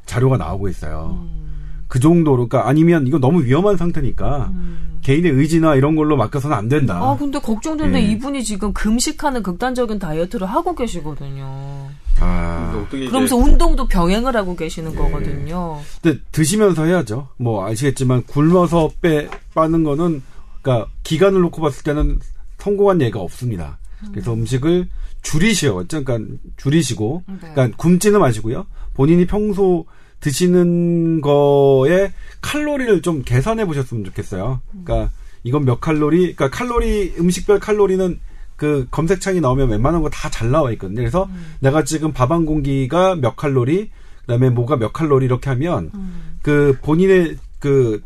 [0.07, 1.19] 자료가 나오고 있어요.
[1.23, 1.50] 음,
[1.91, 5.01] 그 정도로, 그러니까 아니면 이거 너무 위험한 상태니까 음.
[5.03, 7.01] 개인의 의지나 이런 걸로 맡겨서는 안 된다.
[7.03, 8.13] 아, 근데 걱정되는데 예.
[8.13, 11.89] 이분이 지금 금식하는 극단적인 다이어트를 하고 계시거든요.
[12.21, 14.97] 아, 그러면서 이제 운동도 병행을 하고 계시는 예.
[14.97, 15.81] 거거든요.
[16.01, 17.27] 근데 드시면서 해야죠.
[17.39, 20.23] 뭐 아시겠지만 굶어서 빼 빠는 거는
[20.63, 22.21] 그러니까 기간을 놓고 봤을 때는
[22.59, 23.81] 성공한 예가 없습니다.
[24.13, 24.89] 그래서 음 식을
[25.23, 25.87] 줄이시오.
[25.89, 26.21] 그러니까
[26.57, 27.35] 줄이시고 네.
[27.53, 28.67] 그러니까 굶지는 마시고요.
[28.95, 29.87] 본인이 평소
[30.21, 34.61] 드시는 거에 칼로리를 좀 계산해 보셨으면 좋겠어요.
[34.85, 35.11] 그러니까
[35.45, 38.21] 이건 몇 칼로리, 그러니까 칼로리 음식별 칼로리는
[38.57, 40.97] 그 검색창이 나오면 웬만한 거 다 잘 나와 있거든요.
[41.01, 41.55] 그래서 음.
[41.61, 43.91] 내가 지금 밥 한 공기가 몇 칼로리,
[44.23, 46.39] 그다음에 뭐가 몇 칼로리 이렇게 하면 음.
[46.43, 48.03] 그 본인의 그,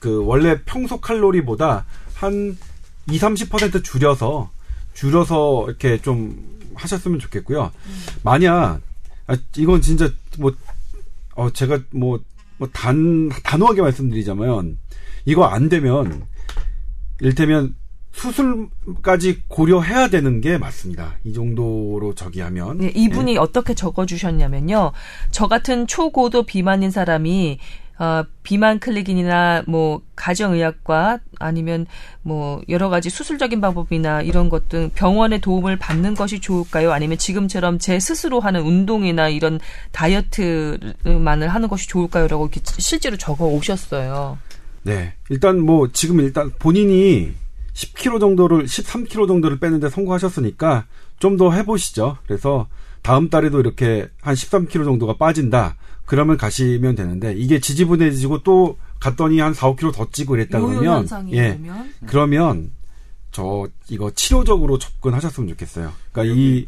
[0.00, 2.56] 그 원래 평소 칼로리보다 한
[3.10, 4.50] 2, 30% 줄여서
[4.94, 6.36] 줄여서 이렇게 좀
[6.74, 7.70] 하셨으면 좋겠고요.
[8.22, 8.80] 만약
[9.26, 10.54] 아, 이건 진짜 뭐
[11.36, 12.20] 어, 제가 뭐,
[12.58, 14.78] 뭐, 단, 단호하게 말씀드리자면,
[15.24, 16.26] 이거 안 되면,
[17.20, 17.74] 일테면,
[18.12, 21.16] 수술까지 고려해야 되는 게 맞습니다.
[21.24, 22.78] 이 정도로 저기 하면.
[22.78, 24.92] 네, 이분이 어떻게 적어주셨냐면요.
[25.30, 27.58] 저 같은 초고도 비만인 사람이
[27.98, 31.86] 어, 비만 클리닉이나 뭐 가정의학과 아니면
[32.22, 36.92] 뭐 여러 가지 수술적인 방법이나 이런 것 등 병원의 도움을 받는 것이 좋을까요?
[36.92, 39.60] 아니면 지금처럼 제 스스로 하는 운동이나 이런
[39.92, 44.38] 다이어트만을 하는 것이 좋을까요?라고 실제로 적어 오셨어요.
[44.82, 45.14] 네.
[45.30, 47.32] 일단 뭐, 지금 일단 본인이
[47.74, 50.86] 10kg 정도를, 13kg 정도를 빼는데 성공하셨으니까
[51.18, 52.18] 좀 더 해보시죠.
[52.26, 52.68] 그래서
[53.02, 55.76] 다음 달에도 이렇게 한 13kg 정도가 빠진다.
[56.06, 60.98] 그러면 가시면 되는데, 이게 지지부진해지고 또 갔더니 한 4, 5kg 더 찌고 이랬다 요요 그러면
[61.00, 61.50] 현상이 예.
[61.52, 62.70] 오면 그러면
[63.30, 65.92] 저 이거 치료적으로 접근하셨으면 좋겠어요.
[66.12, 66.66] 그러니까 이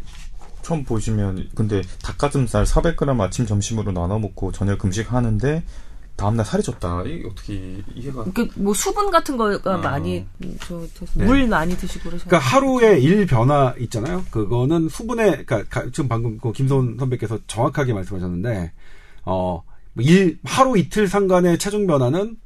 [0.63, 5.63] 처음 보시면 근데 닭가슴살 400g 아침 점심으로 나눠 먹고 저녁 금식 하는데
[6.17, 7.07] 다음날 살이 쪘다.
[7.07, 9.79] 이게 어떻게 이해가 그뭐 수분 같은 거가 아.
[9.79, 10.27] 많이
[10.61, 11.25] 저, 저, 네.
[11.25, 14.25] 물 많이 드시고 그러셨 그러니까 하루에 일 변화 있잖아요.
[14.31, 18.73] 그거는 수분의 그러니까 가- 지금 방금 그 김소은 선배께서 정확하게 말씀하셨는데
[19.29, 19.63] 어뭐
[19.99, 22.37] 일 하루 이틀 상간의 체중 변화는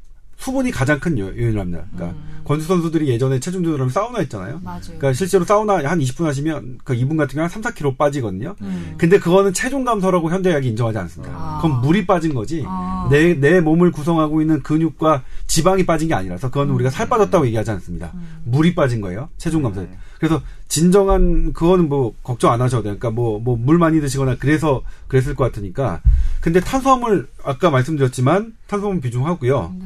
[0.43, 1.85] 수분이 가장 큰 요- 요인입니다.
[1.95, 4.61] 그러니까 권수 선수들이 예전에 체중 조절하면 사우나 했잖아요.
[4.65, 4.81] 맞아요.
[4.87, 8.57] 그러니까 실제로 사우나 한 20분 하시면 그 2분 같은 경우는 3, 4kg 빠지거든요.
[8.61, 8.95] 음.
[8.99, 11.33] 근데 그거는 체중 감소라고 현대의학이 인정하지 않습니다.
[11.33, 11.61] 아.
[11.63, 12.65] 그건 물이 빠진 거지.
[12.67, 13.07] 아.
[13.11, 16.75] 내, 내 몸을 구성하고 있는 근육과 지방이 빠진 게 아니라서 그건 음.
[16.75, 18.13] 우리가 살 빠졌다고 얘기하지 않습니다.
[18.45, 19.29] 물이 빠진 거예요.
[19.39, 19.83] 체중 감소.
[19.83, 19.91] 네.
[20.19, 22.97] 그래서 진정한 그거는 뭐 걱정 안 하셔도 돼요.
[22.99, 26.01] 그러니까 뭐 뭐 물 많이 드시거나 그래서 그랬을 것 같으니까.
[26.41, 29.75] 근데 탄수화물 아까 말씀드렸지만 탄수화물 비중하고요.
[29.79, 29.85] 네.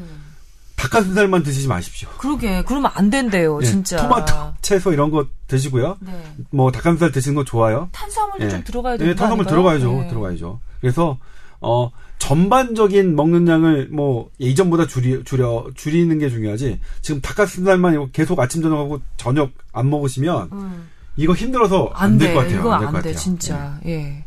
[0.76, 2.08] 닭가슴살만 드시지 마십시오.
[2.18, 3.96] 그러게 그러면 안 된대요, 예, 진짜.
[3.96, 5.96] 토마토, 채소 이런 거 드시고요.
[6.00, 6.12] 네.
[6.50, 7.88] 뭐 닭가슴살 드시는 거 좋아요.
[7.92, 8.48] 탄수화물도 예.
[8.50, 9.54] 좀 들어가야 예, 되는 거 탄수화물 아닌가요?
[9.78, 10.02] 들어가야죠.
[10.02, 10.08] 네.
[10.08, 10.60] 들어가야죠.
[10.80, 11.18] 그래서
[11.60, 16.80] 어 전반적인 먹는 양을 뭐 이전보다 줄이 줄여 줄이는 게 중요하지.
[17.00, 20.88] 지금 닭가슴살만 계속 아침 저녁하고 저녁 안 먹으시면 음.
[21.16, 22.34] 이거 힘들어서 안안될 돼.
[22.34, 22.60] 것 같아요.
[22.60, 23.14] 이거 안될것안 돼, 같아요.
[23.14, 23.78] 진짜.
[23.86, 24.24] 예.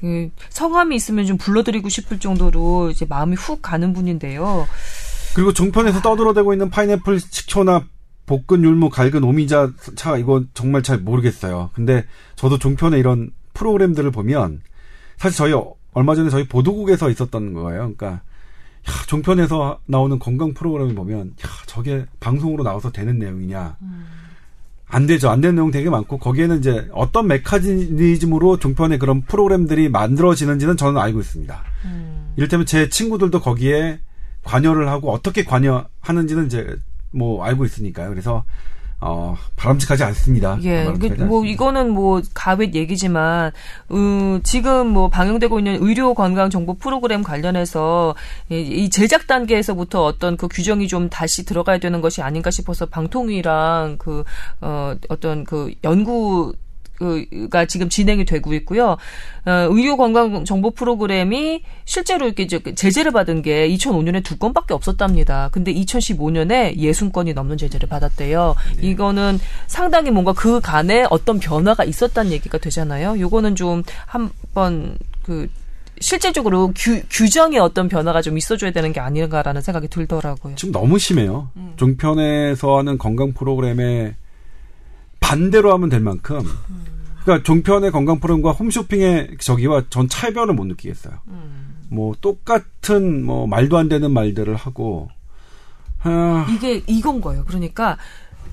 [0.00, 4.66] 그 성함이 있으면 좀 불러드리고 싶을 정도로 이제 마음이 훅 가는 분인데요.
[5.36, 7.84] 그리고 종편에서 떠들어대고 있는 파인애플 식초나
[8.24, 11.68] 볶은 율무 갈근 오미자 차 이거 정말 잘 모르겠어요.
[11.74, 14.62] 근데 저도 종편에 이런 프로그램들을 보면
[15.18, 17.80] 사실 저희 어- 얼마 전에 저희 보도국에서 있었던 거예요.
[17.80, 18.22] 그러니까 야,
[19.08, 23.76] 종편에서 나오는 건강 프로그램을 보면 야, 저게 방송으로 나와서 되는 내용이냐?
[24.88, 25.28] 안 되죠.
[25.28, 31.20] 안 되는 내용 되게 많고 거기에는 이제 어떤 메커니즘으로 종편의 그런 프로그램들이 만들어지는지는 저는 알고
[31.20, 31.62] 있습니다.
[31.84, 32.32] 음.
[32.36, 34.00] 이를테면 제 친구들도 거기에
[34.46, 36.76] 관여를 하고 어떻게 관여하는지는 이제
[37.10, 38.08] 뭐 알고 있으니까요.
[38.08, 38.44] 그래서
[38.98, 40.58] 어 바람직하지 않습니다.
[40.62, 41.52] 예, 바람직하지 그, 뭐, 않습니다.
[41.52, 43.52] 이거는 뭐, 가wied 얘기지만,
[43.90, 48.14] 음, 지금 뭐, 방영되고 있는 의료 건강 정보 프로그램 관련해서,
[48.48, 53.96] 이, 이 제작 단계에서부터 어떤 그 규정이 좀 다시 들어가야 되는 것이 아닌가 싶어서, 방통위랑
[53.98, 54.24] 그,
[54.62, 56.54] 어, 어떤 그 연구,
[57.50, 58.96] 가 지금 진행이 되고 있고요.
[59.44, 65.50] 어, 의료 건강 정보 프로그램이 실제로 이렇게 이제 제재를 받은 게 2005년에 두 건밖에 없었답니다.
[65.52, 68.54] 근데 2015년에 60건이 넘는 제재를 받았대요.
[68.80, 73.18] 이거는 상당히 뭔가 그 간에 어떤 변화가 있었다는 얘기가 되잖아요.
[73.20, 75.48] 요거는 좀 한번 그
[76.00, 80.54] 실질적으로 규, 규정에 어떤 변화가 좀 있어줘야 되는 게 아닌가라는 생각이 들더라고요.
[80.56, 81.50] 지금 너무 심해요.
[81.56, 81.72] 음.
[81.76, 84.14] 종편에서 하는 건강 프로그램에
[85.26, 86.40] 반대로 하면 될 만큼
[87.24, 91.14] 그러니까 종편의 건강 프로그램과 홈쇼핑의 저기와 전 차별을 못 느끼겠어요.
[91.26, 91.86] 음.
[91.88, 95.08] 뭐 똑같은 뭐 말도 안 되는 말들을 하고
[96.04, 97.44] 아, 이게 이건 거예요.
[97.44, 97.98] 그러니까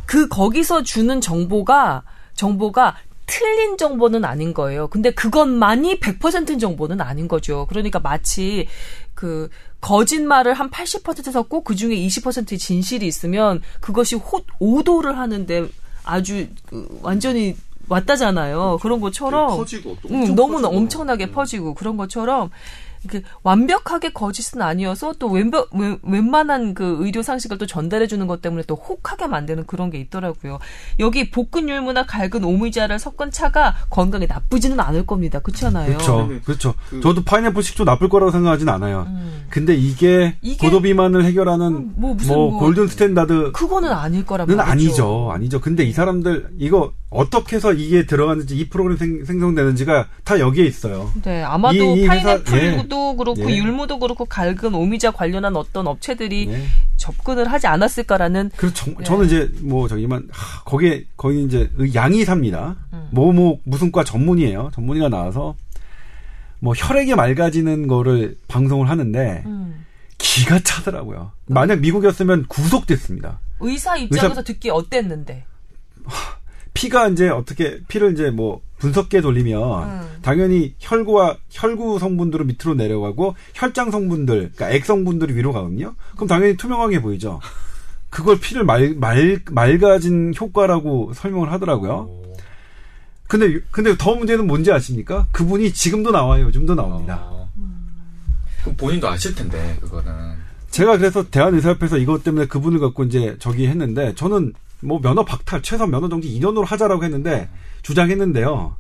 [0.07, 2.01] 그 거기서 주는 정보가
[2.33, 4.87] 정보가 틀린 정보는 아닌 거예요.
[4.87, 7.67] 근데 그것만이 100%인 정보는 아닌 거죠.
[7.69, 8.67] 그러니까 마치
[9.13, 15.67] 그 거짓말을 한 80% 섞고 그 중에 20%의 진실이 있으면 그것이 호, 오도를 하는데
[16.03, 17.55] 아주 그 완전히
[17.89, 18.79] 왔다잖아요.
[18.81, 20.77] 그런 것처럼 퍼지고 또 응, 엄청 너무나 퍼지고.
[20.81, 21.31] 엄청나게 음.
[21.31, 22.49] 퍼지고 그런 것처럼
[23.09, 28.41] 그 완벽하게 거짓은 아니어서 또 웬, 웬, 웬만한 그 의료 상식을 또 전달해 주는 것
[28.41, 30.59] 때문에 또 혹하게 만드는 그런 게 있더라고요.
[30.99, 35.39] 여기 볶은 율무나 갈근 오미자를 섞은 차가 건강에 나쁘지는 않을 겁니다.
[35.39, 35.87] 그렇지 않아요?
[35.87, 36.27] 그렇죠.
[36.29, 36.39] 네.
[36.45, 36.73] 그렇죠.
[36.89, 39.05] 그- 저도 파인애플 식초 나쁠 거라고 생각하진 않아요.
[39.07, 39.45] 음.
[39.49, 44.25] 근데 이게, 이게- 고도 비만을 해결하는 음, 뭐 뭐, 무슨 뭐- golden standard 그거는 아닐
[44.25, 44.71] 거란 는 말이죠.
[44.71, 45.29] 아니죠.
[45.33, 45.61] 아니죠.
[45.61, 51.11] 근데 이 사람들 이거 어떻게 해서 이게 들어가는지 이 프로그램 생, 생성되는지가 다 여기에 있어요.
[51.23, 53.57] 네, 아마도 이- 이 파인애플도 그렇고 예.
[53.57, 56.63] 율무도 그렇고 갈근 오미자 관련한 어떤 업체들이 네.
[56.97, 59.03] 접근을 하지 않았을까라는 그래서 정- 네.
[59.03, 62.75] 저는 이제 뭐 저기만 하, 거기에 거기 이제 양의삽니다.
[62.93, 63.07] 음.
[63.11, 64.71] 뭐뭐 무슨 과 전문이에요.
[64.73, 65.55] 전문의가 나와서
[66.59, 69.85] 뭐 혈액이 맑아지는 거를 방송을 하는데 음.
[70.17, 71.31] 기가 차더라고요.
[71.45, 73.39] 만약 미국이었으면 구속됐습니다.
[73.59, 75.45] 의사 입장에서 듣기 어땠는데?
[76.73, 80.07] 피가 이제 어떻게 피를 이제 뭐 분석기에 돌리면 음.
[80.21, 85.95] 당연히 혈구와 혈구 성분들은 밑으로 내려가고 혈장 성분들, 그러니까 액 성분들이 위로 가거든요.
[86.15, 87.39] 그럼 당연히 투명하게 보이죠.
[88.09, 91.93] 그걸 피를 말, 말, 맑아진 효과라고 설명을 하더라고요.
[91.93, 92.23] 오.
[93.27, 95.25] 근데 근데 더 문제는 뭔지 아십니까?
[95.31, 96.45] 그분이 지금도 나와요.
[96.45, 97.19] 요즘도 나옵니다.
[97.23, 97.49] 어.
[98.61, 100.11] 그럼 본인도 아실 텐데 그거는.
[100.69, 104.53] 제가 그래서 대한의사협회에서 이것 때문에 그분을 갖고 이제 저기 했는데 저는
[104.83, 107.49] 뭐 면허 박탈 최소 면허 정지 2년으로 하자라고 했는데
[107.83, 108.75] 주장했는데요.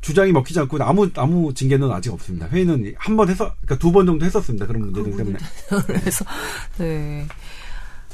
[0.00, 2.46] 주장이 먹히지 않고 아무 아무 징계는 아직 없습니다.
[2.48, 4.66] 회의는 한 번 해서 그러니까 두 번 정도 했었습니다.
[4.66, 5.38] 그런 문제들 때문에.
[5.86, 6.24] 그래서
[6.78, 7.26] 네.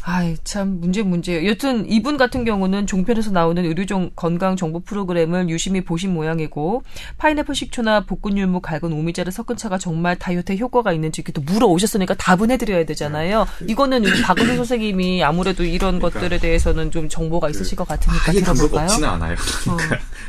[0.02, 1.48] 아이, 참, 문제, 문제예요.
[1.50, 6.82] 여튼, 이분 같은 경우는 종편에서 나오는 의료종 건강 정보 프로그램을 유심히 보신 모양이고,
[7.18, 12.14] 파인애플 식초나 볶은 율무 갈근 오미자를 섞은 차가 정말 다이어트에 효과가 있는지 이렇게 또 물어오셨으니까
[12.14, 13.46] 답은 해드려야 되잖아요.
[13.68, 18.54] 이거는 우리 박은호 선생님이 아무래도 이런 것들에 대해서는 좀 정보가 있으실 것 같으니까 아예 근거가
[18.54, 18.84] 들어볼까요?
[18.84, 19.34] 없지는 않아요.
[19.34, 19.76] 어.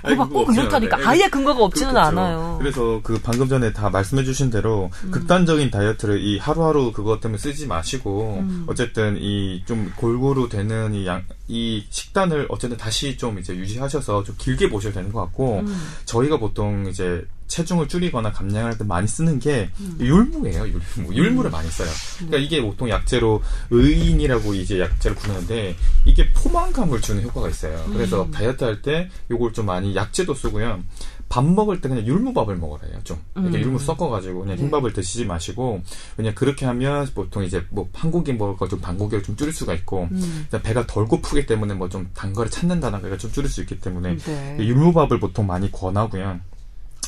[0.03, 0.97] 아예 막 근거가 꼭 이렇다니까.
[1.05, 2.07] 아예 근거가 없지는 그렇죠.
[2.09, 2.57] 않아요.
[2.59, 8.43] 그래서 그 방금 전에 다 말씀해주신 대로 극단적인 다이어트를 이 하루하루 그것 때문에 쓰지 마시고
[8.67, 14.69] 어쨌든 이좀 골고루 되는 이 양 이 식단을 어쨌든 다시 좀 이제 유지하셔서 좀 길게
[14.69, 15.63] 보셔야 되는 것 같고
[16.05, 20.67] 저희가 보통 이제 체중을 줄이거나 감량할 때 많이 쓰는 게 율무예요.
[20.67, 21.13] 율무.
[21.13, 21.89] 율무를 많이 써요.
[22.17, 27.83] 그러니까 이게 보통 약재로 의인이라고 이제 약재를 부르는데 이게 포만감을 주는 효과가 있어요.
[27.91, 30.81] 그래서 다이어트 할 때 요걸 좀 많이 약재도 쓰고요.
[31.29, 32.99] 밥 먹을 때 그냥 율무밥을 먹으래요.
[33.03, 35.81] 좀 이렇게 율무 섞어가지고 그냥 흰밥을 드시지 마시고
[36.15, 40.07] 그냥 그렇게 하면 보통 이제 뭐한 고기 먹을 거 좀 단고기를 좀 줄일 수가 있고
[40.45, 43.79] 그다음에 배가 덜 고프기 때문에 뭐 좀 단 거를 찾는다던가 이거 좀 줄일 수 있기
[43.79, 44.57] 때문에 네.
[44.59, 46.39] 율무밥을 보통 많이 권하고요.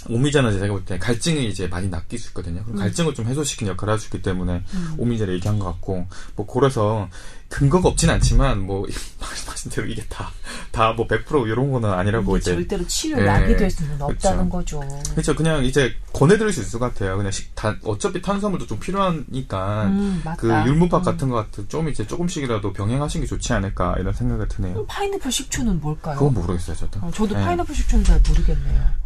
[0.09, 2.63] 오미자는 제가 볼 때 갈증이 이제 많이 낚일 수 있거든요.
[2.63, 4.63] 그럼 갈증을 좀 해소시키는 역할을 할 수 있기 때문에
[4.97, 7.07] 오미자를 얘기한 것 같고, 뭐, 그래서
[7.49, 8.85] 근거가 없진 않지만, 뭐,
[9.21, 10.31] 말씀하신 대로 이게 다,
[10.71, 12.51] 다 뭐 100% 이런 거는 아니라고 이제.
[12.53, 13.27] 절대로 치료 예.
[13.27, 14.05] 약이 될 수는 그쵸.
[14.05, 14.81] 없다는 거죠.
[15.11, 15.35] 그렇죠.
[15.35, 17.15] 그냥 이제 권해드릴 수 있을 것 같아요.
[17.15, 20.23] 그냥 식, 다, 어차피 탄수화물도 좀 필요하니까, 음.
[20.37, 21.05] 그 율무밥 음.
[21.05, 24.85] 같은 거 같은 좀 이제 조금씩이라도 병행하시는 게 좋지 않을까, 이런 생각이 드네요.
[24.87, 26.17] 파인애플 식초는 뭘까요?
[26.17, 26.99] 그건 모르겠어요, 저도.
[27.05, 27.43] 어, 저도 네.
[27.45, 29.03] 파인애플 식초는 잘 모르겠네요.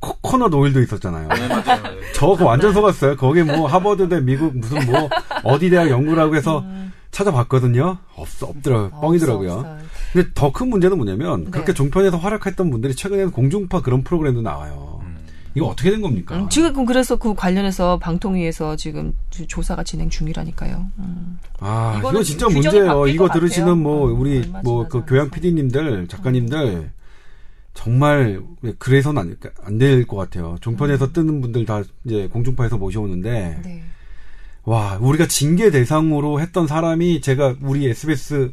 [0.00, 1.28] 코코넛 오일도 있었잖아요.
[1.28, 1.82] 네, 맞아요.
[2.14, 3.16] 저거 완전 속았어요.
[3.16, 5.08] 거기 뭐 하버드대 미국 무슨 뭐
[5.44, 6.92] 어디 대학 연구라고 해서 음.
[7.10, 7.98] 찾아봤거든요.
[8.16, 9.00] 없어 없더라고요.
[9.00, 9.52] 뻥이더라고요.
[9.52, 9.76] 없어.
[10.12, 11.50] 근데 더 큰 문제는 뭐냐면 네.
[11.50, 15.00] 그렇게 종편에서 활약했던 분들이 최근에는 공중파 그런 프로그램도 나와요.
[15.02, 15.16] 음.
[15.54, 16.36] 이거 어떻게 된 겁니까?
[16.36, 20.86] 음, 지금 그래서 그 관련해서 방통위에서 지금 조- 조사가 진행 중이라니까요.
[20.98, 21.38] 음.
[21.58, 23.06] 아, 이거 진짜 문제예요.
[23.08, 23.76] 이거 것 들으시는 같아요.
[23.82, 25.28] 뭐 음, 우리 뭐 그 교양.
[25.30, 26.90] PD님들, 작가님들
[27.74, 28.42] 정말
[28.78, 30.56] 그래서는 안 될것 같아요.
[30.60, 33.82] 종편에서 뜨는 분들 다 이제 공중파에서 모셔오는데 네.
[34.64, 38.52] 와 우리가 징계 대상으로 했던 사람이 제가 우리 SBS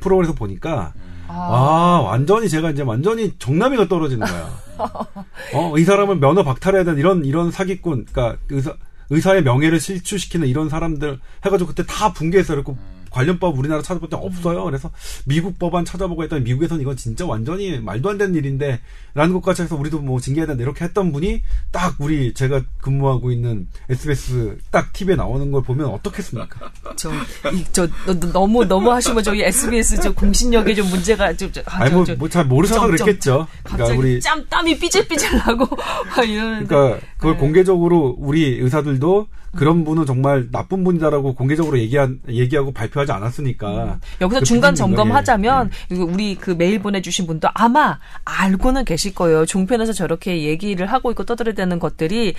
[0.00, 0.92] 프로그램에서 보니까
[1.26, 4.60] 아, 아 완전히 제가 이제 완전히 정남이가 떨어지는 거야.
[5.54, 8.74] 어이 사람은 면허 박탈해야 되는 이런 이런 사기꾼, 그러니까 의사
[9.10, 12.78] 의사의 명예를 실추시키는 이런 사람들 해가지고 그때 다 붕괴해서 그랬고
[13.10, 14.64] 관련 법 우리나라 찾아볼 때 없어요.
[14.64, 14.90] 그래서
[15.24, 18.80] 미국 법안 찾아보고 했더니 미국에서는 이건 진짜 완전히 말도 안 되는 일인데
[19.14, 21.42] 라는 것까지 해서 우리도 뭐 징계해야 된다 이렇게 했던 분이
[21.72, 26.70] 딱 우리 제가 근무하고 있는 SBS 딱 TV에 나오는 걸 보면 어떻겠습니까?
[26.96, 27.10] 저,
[27.52, 31.82] 이, 저, 너, 너무, 너무 하시면 저기 SBS 저 공신력에 좀 문제가 좀, 저, 아,
[31.82, 33.46] 아니 저, 저, 뭐잘 모르셔서 점, 점, 그랬겠죠.
[33.64, 35.66] 갑자기 그러니까 우리 짬, 땀이 삐질삐질 나고,
[36.16, 36.66] 막 이러는데.
[36.66, 37.38] 그러니까 그걸 네.
[37.38, 44.40] 공개적으로 우리 의사들도 그런 분은 정말 나쁜 분이다라고 공개적으로 얘기한 얘기하고 발표 하지 않았으니까 여기서
[44.40, 45.94] 그 중간 점검하자면 예.
[45.94, 49.46] 이거 우리 그 메일 보내주신 분도 아마 알고는 계실 거예요.
[49.46, 52.34] 종편에서 저렇게 얘기를 하고 있고 떠들어대는 것들이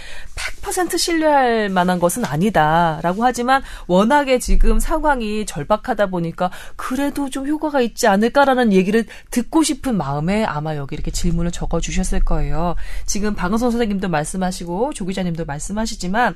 [0.61, 8.07] 100% 신뢰할 만한 것은 아니다라고 하지만 워낙에 지금 상황이 절박하다 보니까 그래도 좀 효과가 있지
[8.07, 12.75] 않을까라는 얘기를 듣고 싶은 마음에 아마 여기 이렇게 질문을 적어 주셨을 거예요.
[13.05, 16.35] 지금 박은선 선생님도 말씀하시고 조 기자님도 말씀하시지만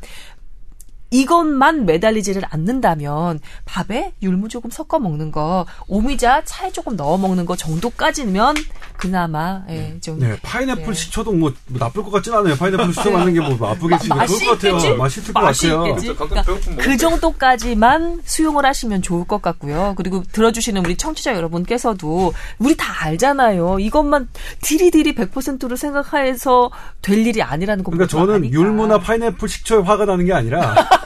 [1.12, 7.56] 이것만 매달리지를 않는다면 밥에 율무 조금 섞어 먹는 거, 오미자 차에 조금 넣어 먹는 거
[7.56, 8.56] 정도까지면
[8.98, 10.94] 그나마 예, 좀 네, 파인애플 네.
[10.94, 12.56] 식초도 뭐, 뭐 나쁠 것 같진 않아요.
[12.56, 14.08] 파인애플 식초 맞는 게 뭐 나쁘겠지.
[14.10, 14.98] 마- 그럴 것 같아요.
[14.98, 15.94] 맛있을 것 맛이 같아요.
[15.96, 16.44] 그러니까
[16.84, 19.94] 그 정도까지만 수용을 하시면 좋을 것 같고요.
[19.98, 23.80] 그리고 들어주시는 우리 청취자 여러분께서도 우리 다 알잖아요.
[23.80, 24.28] 이것만
[24.62, 28.54] 디리디리 100%로 생각해서 될 일이 아니라는 거 그러니까 저는 아니까.
[28.58, 30.76] 율무나 파인애플 식초에 화가 나는 게 아니라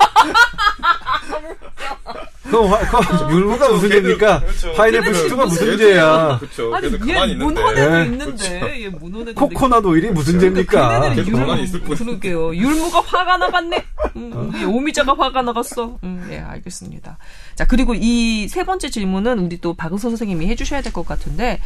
[2.50, 4.40] 그 화, 그 율무가 무슨 죄입니까?
[4.40, 4.74] 그렇죠.
[4.74, 6.38] 파인애플 식초가 무슨 죄야?
[6.40, 6.74] 그렇죠.
[6.74, 7.36] 아니 걔들 얘.
[7.36, 8.06] 문헌에도 네.
[8.06, 11.38] 있는데 얘 문헌에도 코코넛 오일이 무슨 그러니까 죄입니까?
[11.40, 11.96] 가만히 있을 뿐.
[11.96, 12.56] 그러게요.
[12.56, 13.86] 율무가 화가 나갔네.
[14.15, 16.00] 음, 이 오미자가 화가 나갔어.
[16.04, 17.17] 음, 예, 알겠습니다.
[17.56, 21.62] 자, 그리고 이 세 번째 질문은 우리 또 박은서 선생님이 해주셔야 될 것 같은데,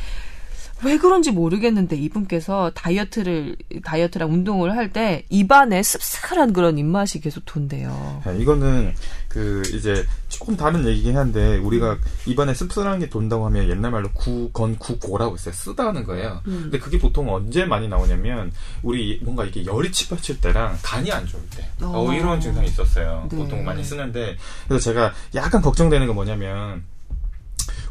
[0.86, 8.21] 왜 그런지 모르겠는데 이분께서 다이어트를 다이어트랑 운동을 할 때 입안에 씁쓸한 그런 입맛이 계속 돈대요.
[8.25, 8.93] 네, 이거는
[9.27, 14.77] 그 이제 조금 다른 얘기긴 한데 우리가 입안에 씁쓸한 게 돈다고 하면 옛날 말로 구건
[14.77, 15.53] 구고라고 있어요.
[15.53, 16.41] 쓰다는 거예요.
[16.43, 18.51] 근데 그게 보통 언제 많이 나오냐면
[18.84, 22.05] 우리 뭔가 이게 열이 치받칠 때랑 간이 안 좋을 때 어.
[22.07, 23.27] 어, 이런 증상이 있었어요.
[23.31, 23.38] 네.
[23.38, 26.84] 보통 많이 쓰는데 그래서 제가 약간 걱정되는 건 뭐냐면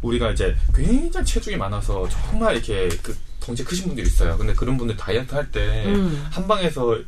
[0.02, 4.36] 우리가 이제 굉장히 체중이 많아서 정말 이렇게 그 덩치 크신 분들이 있어요.
[4.36, 6.26] 근데 그런 분들 다이어트 할때 음.
[6.30, 6.98] 한방에서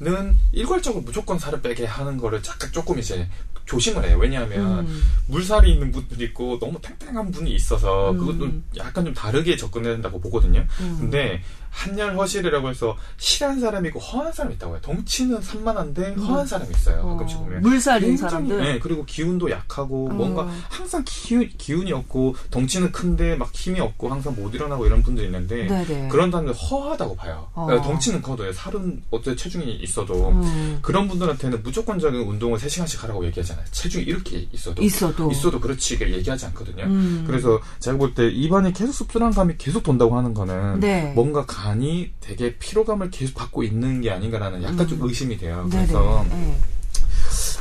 [0.00, 3.28] 는 일괄적으로 무조건 살을 빼게 하는 거를 약간 조금 이제
[3.66, 4.18] 조심을 해요.
[4.20, 5.02] 왜냐하면 음.
[5.28, 8.18] 물살이 있는 분들이 있고 너무 탱탱한 분이 있어서 음.
[8.18, 10.66] 그것도 약간 좀 다르게 접근해야 된다고 보거든요.
[10.80, 10.96] 음.
[10.98, 11.40] 근데
[11.72, 14.80] 한열 허실이라고 해서 실한 사람이 있고 허한 사람이 있다고 해요.
[14.82, 17.02] 덩치는 산만한데 허한 사람이 있어요.
[17.02, 17.40] 가끔씩 음.
[17.40, 17.62] 어, 보면.
[17.62, 18.60] 물살인 사람들.
[18.60, 20.12] 네, 그리고 기운도 약하고 어.
[20.12, 25.26] 뭔가 항상 기운, 기운이 없고 덩치는 큰데 막 힘이 없고 항상 못 일어나고 이런 분들이
[25.26, 26.08] 있는데 네네.
[26.08, 27.48] 그런 사람들 허하다고 봐요.
[27.54, 27.66] 어.
[27.66, 30.78] 그러니까 덩치는 커도 살은 어때 체중이 있어도 음.
[30.82, 33.64] 그런 분들한테는 무조건적인 운동을 3시간씩 하라고 얘기하잖아요.
[33.72, 35.30] 체중이 이렇게 있어도 있어도.
[35.32, 36.84] 있어도 그렇지 얘기하지 않거든요.
[36.84, 37.24] 음.
[37.26, 41.12] 그래서 제가 볼 때 입안이 계속 씁쓸한 감이 계속 돈다고 하는 거는 네.
[41.14, 45.68] 뭔가 간이 되게 피로감을 계속 받고 있는 게 아닌가라는 약간 좀 의심이 돼요.
[45.70, 45.86] 네네.
[45.86, 46.58] 그래서 네.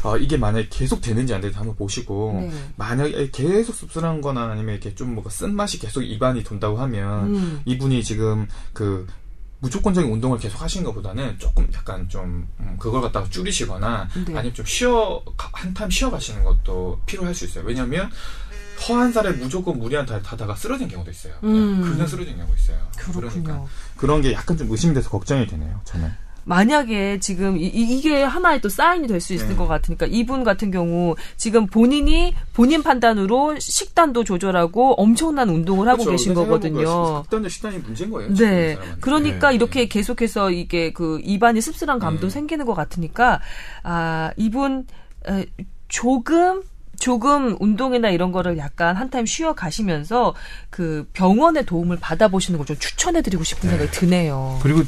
[0.04, 2.52] 어, 이게 만약에 계속 되는지 안 되는지 한번 보시고 네.
[2.78, 7.62] 만약에 계속 씁쓸한 거나 아니면 이렇게 좀 뭔가 쓴맛이 계속 입안이 돈다고 하면 음.
[7.66, 9.06] 이분이 지금 그
[9.60, 14.36] 무조건적인 운동을 계속 하시는 것보다는 조금 약간 좀 음, 그걸 갖다가 줄이시거나 네.
[14.36, 17.64] 아니면 좀 쉬어 한 타임 쉬어 가시는 것도 필요할 수 있어요.
[17.66, 18.10] 왜냐하면
[18.88, 21.34] 허한 살에 무조건 무리한 하다가 쓰러진 경우도 있어요.
[21.44, 21.82] 음.
[21.82, 22.78] 그냥 쓰러진 경우가 있어요.
[22.98, 23.44] 그렇군요.
[23.44, 23.66] 그러니까
[23.98, 25.80] 그런 게 약간 좀 의심돼서 걱정이 되네요.
[25.86, 26.12] 저는.
[26.44, 29.56] 만약에 지금 이, 게 하나의 또 사인이 될 수 있을 네.
[29.56, 36.12] 것 같으니까 이분 같은 경우 지금 본인이 본인 판단으로 식단도 조절하고 엄청난 운동을 하고 그렇죠.
[36.12, 37.22] 계신 근데 거거든요.
[37.22, 38.34] 극단적 식단이 문제인 거예요.
[38.34, 38.76] 네.
[39.02, 39.56] 그러니까 네.
[39.56, 42.30] 이렇게 계속해서 이게 그 입안이 씁쓸한 감도 음.
[42.32, 43.40] 생기는 것 같으니까
[43.84, 44.88] 아 이분
[45.30, 45.46] 에,
[45.90, 46.64] 조금
[47.02, 50.34] 조금 운동이나 이런 거를 약간 한 타임 쉬어 가시면서
[50.70, 54.60] 그 병원의 도움을 받아보시는 걸 좀 추천해드리고 싶은 생각이 드네요.
[54.62, 54.84] 그리고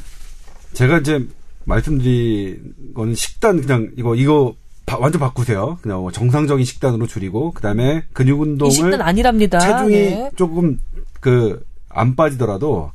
[0.73, 1.27] 제가 이제
[1.65, 4.55] 말씀드린 거는 식단 그냥 이거 이거
[4.85, 5.79] 바- 완전 바꾸세요.
[5.81, 9.59] 그냥 뭐 정상적인 식단으로 줄이고 그다음에 근육 이 운동을 식단 아니랍니다.
[9.59, 10.31] 체중이 네.
[10.35, 10.79] 조금
[11.19, 11.63] 그
[11.95, 12.91] 안 빠지더라도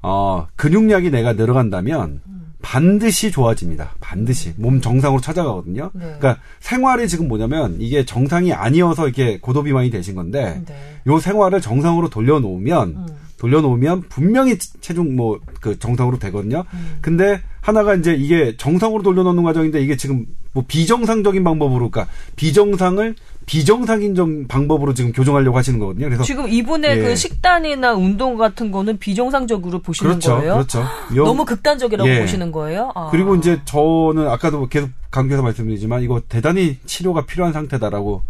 [0.00, 2.20] 어 근육량이 내가 늘어간다면
[2.60, 3.94] 반드시 좋아집니다.
[4.00, 5.90] 반드시 몸 정상으로 찾아가거든요.
[5.94, 6.00] 네.
[6.00, 10.74] 그러니까 생활이 지금 뭐냐면 이게 정상이 아니어서 이렇게 고도 비만이 되신 건데 네.
[11.06, 13.06] 요 생활을 정상으로 돌려놓으면 음.
[13.38, 16.64] 돌려놓으면 분명히 체중 뭐 그 정상으로 되거든요.
[16.72, 16.98] 음.
[17.00, 23.14] 근데 하나가 이제 이게 정상으로 돌려놓는 과정인데 이게 지금 뭐 비정상적인 방법으로 그러니까 비정상을
[23.48, 26.04] 비정상인 좀 방법으로 지금 교정하려고 하시는 거거든요.
[26.06, 27.02] 그래서 지금 이분의 예.
[27.02, 30.52] 그 식단이나 운동 같은 거는 비정상적으로 보시는 그렇죠, 거예요?
[30.54, 30.84] 그렇죠.
[31.16, 32.20] 요- 너무 극단적이라고 예.
[32.20, 32.92] 보시는 거예요?
[32.94, 33.08] 아.
[33.10, 38.22] 그리고 이제 저는 아까도 계속 강조해서 말씀드리지만 이거 대단히 치료가 필요한 상태다라고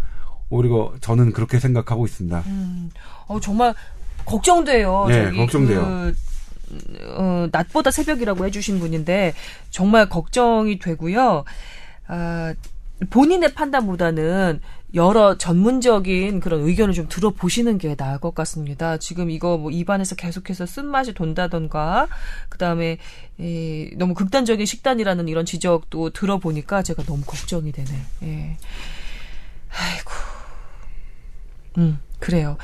[0.51, 2.45] 오히려 저는 그렇게 생각하고 있습니다.
[2.47, 2.91] 음,
[3.27, 3.75] 어, 정말
[4.25, 5.07] 걱정돼요.
[5.09, 5.81] 네, 저기 걱정돼요.
[5.81, 6.15] 그,
[7.17, 9.35] 어, 낮보다 새벽이라고 해주신 분인데
[9.71, 11.43] 정말 걱정이 되고요.
[12.07, 12.55] 아,
[13.11, 14.61] 본인의 판단보다는
[14.95, 18.97] 여러 전문적인 그런 의견을 좀 들어보시는 게 나을 것 같습니다.
[18.97, 22.09] 지금 이거 뭐 입안에서 계속해서 쓴맛이 돈다던가,
[22.49, 22.99] 그 다음에,
[23.97, 27.91] 너무 극단적인 식단이라는 이런 지적도 들어보니까 제가 너무 걱정이 되네.
[28.23, 28.57] 예.
[29.71, 30.11] 아이고.
[31.79, 32.57] 음, 그래요.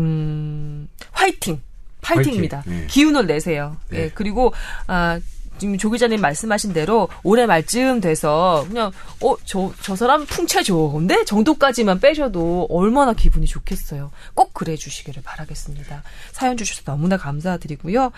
[0.00, 1.60] 음, 화이팅!
[2.00, 2.58] 파이팅입니다.
[2.58, 2.72] 화이팅.
[2.80, 2.86] 네.
[2.88, 3.76] 기운을 내세요.
[3.90, 3.98] 네.
[4.04, 4.52] 예, 그리고,
[4.86, 5.20] 아,
[5.58, 8.92] 지금 조 기자님 말씀하신 대로 올해 말쯤 돼서 그냥,
[9.22, 11.24] 어, 저, 저 사람 풍채 좋은데?
[11.24, 14.10] 정도까지만 빼셔도 얼마나 기분이 좋겠어요.
[14.34, 16.02] 꼭 그래 주시기를 바라겠습니다.
[16.32, 18.12] 사연 주셔서 너무나 감사드리고요.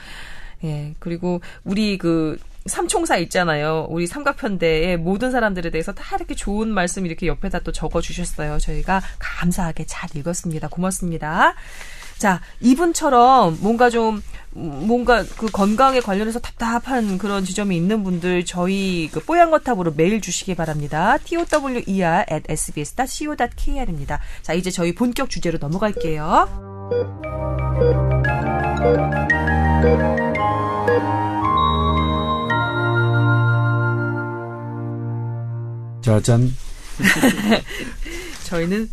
[0.65, 3.87] 예, 그리고 우리 그, 삼총사 있잖아요.
[3.89, 8.59] 우리 삼각편대의 모든 사람들에 대해서 다 이렇게 좋은 말씀 이렇게 옆에다 또 적어 주셨어요.
[8.59, 10.69] 저희가 감사하게 잘 읽었습니다.
[10.69, 11.55] 고맙습니다.
[12.21, 14.23] 자, 이분처럼 뭔가 좀,
[14.55, 20.55] 음, 뭔가 그 건강에 관련해서 답답한 그런 지점이 있는 분들 저희 그 뽀얀거탑으로 메일 주시기
[20.55, 21.17] 바랍니다.
[21.25, 21.83] tower
[22.31, 24.21] at sbs.co.kr입니다.
[24.43, 26.47] 자, 이제 저희 본격 주제로 넘어갈게요.
[36.03, 36.55] 짜잔.
[38.45, 38.91] 저희는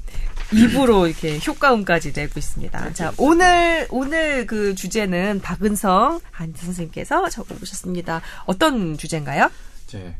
[0.54, 2.94] 입으로 이렇게 효과음까지 내고 있습니다.
[2.94, 8.22] 자, 오늘, 오늘 그 주제는 박은성 한 선생님께서 적어보셨습니다.
[8.46, 9.50] 어떤 주제인가요?
[9.88, 10.14] 이제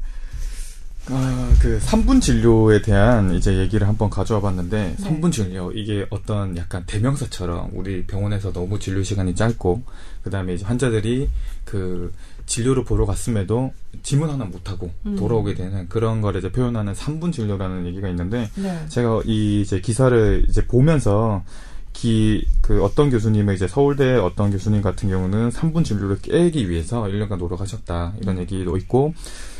[1.10, 5.04] 아, 그 3분 진료에 대한 이제 얘기를 한번 가져와 봤는데 네.
[5.04, 9.84] 3분 진료 이게 어떤 약간 대명사처럼 우리 병원에서 너무 진료 시간이 짧고
[10.24, 11.30] 그다음에 이제 환자들이
[11.64, 12.12] 그
[12.48, 13.72] 진료를 보러 갔음에도
[14.02, 15.16] 질문 하나 못 하고 음.
[15.16, 18.80] 돌아오게 되는 그런 거를 이제 표현하는 3분 진료라는 얘기가 있는데 네.
[18.88, 21.44] 제가 이 이제 기사를 이제 보면서
[21.94, 27.38] 기, 그 어떤 교수님의 이제 서울대 어떤 교수님 같은 경우는 3분 진료를 깨기 위해서 1년간
[27.38, 28.14] 노력하셨다.
[28.22, 29.16] 이런 얘기도 있고,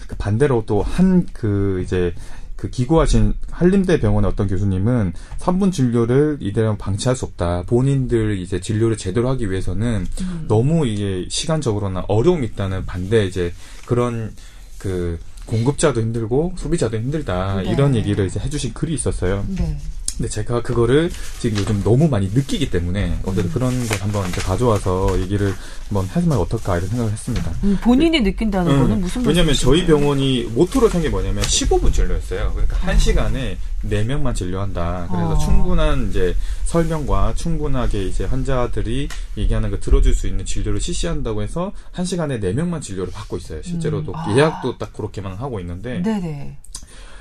[0.08, 2.14] 그 반대로 또 한 그 이제
[2.58, 7.64] 그 기고하신 한림대 병원의 어떤 교수님은 3분 진료를 이대로 방치할 수 없다.
[7.68, 10.46] 본인들 이제 진료를 제대로 하기 위해서는 음.
[10.48, 13.54] 너무 이게 시간적으로나 어려움이 있다는 반대 이제
[13.86, 14.34] 그런
[14.80, 17.72] 그 공급자도 힘들고 소비자도 힘들다 네.
[17.72, 19.46] 이런 얘기를 이제 해주신 글이 있었어요.
[19.50, 19.78] 네.
[20.18, 25.20] 근데 제가 그거를 지금 요즘 너무 많이 느끼기 때문에 어쨌든 그런 걸 한번 이제 가져와서
[25.22, 25.54] 얘기를
[25.88, 27.52] 한번 해보면 어떨까 이런 생각을 했습니다.
[27.64, 29.54] 음, 본인이 느낀다는 음, 거는 무슨 왜냐면?
[29.54, 32.52] 저희 병원이 모토로 생긴 게 뭐냐면 15분 진료였어요.
[32.54, 35.08] 그러니까 한 시간에 4명만 진료한다.
[35.10, 35.38] 그래서 어.
[35.38, 39.08] 충분한 이제 설명과 충분하게 이제 환자들이
[39.38, 43.62] 얘기하는 거 들어줄 수 있는 진료를 실시한다고 해서 한 시간에 4명만 진료를 받고 있어요.
[43.62, 44.16] 실제로도 음.
[44.16, 44.36] 아.
[44.36, 46.58] 예약도 딱 그렇게만 하고 있는데 네네.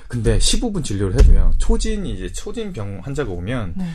[0.09, 1.53] 근데 15분 진료를 해도요.
[1.59, 3.87] 초진 이제 초진 병 환자가 오면 네.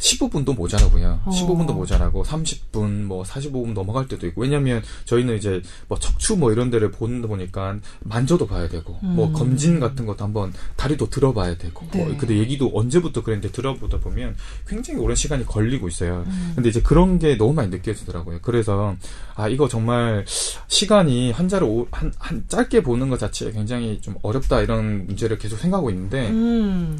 [0.00, 1.20] 15분도 모자라고요.
[1.24, 1.30] 어.
[1.30, 4.42] 15분도 모자라고 30분, 뭐 45분 넘어갈 때도 있고.
[4.42, 9.28] 왜냐면 저희는 이제 뭐 척추 뭐 이런 데를 보는 데 보니까 만져도 봐야 되고, 뭐
[9.28, 9.32] 음.
[9.32, 11.86] 검진 같은 것도 한번 다리도 들어봐야 되고.
[11.92, 12.04] 네.
[12.04, 14.36] 뭐 근데 얘기도 언제부터 그랬는데 들어보다 보면
[14.66, 16.24] 굉장히 오랜 시간이 걸리고 있어요.
[16.26, 16.52] 음.
[16.54, 18.38] 근데 이제 그런 게 너무 많이 느껴지더라고요.
[18.42, 18.96] 그래서
[19.34, 20.24] 아 이거 정말
[20.68, 25.58] 시간이 환자를 오- 한, 한 짧게 보는 것 자체에 굉장히 좀 어렵다 이런 문제를 계속
[25.58, 26.98] 생각하고 있는데 음.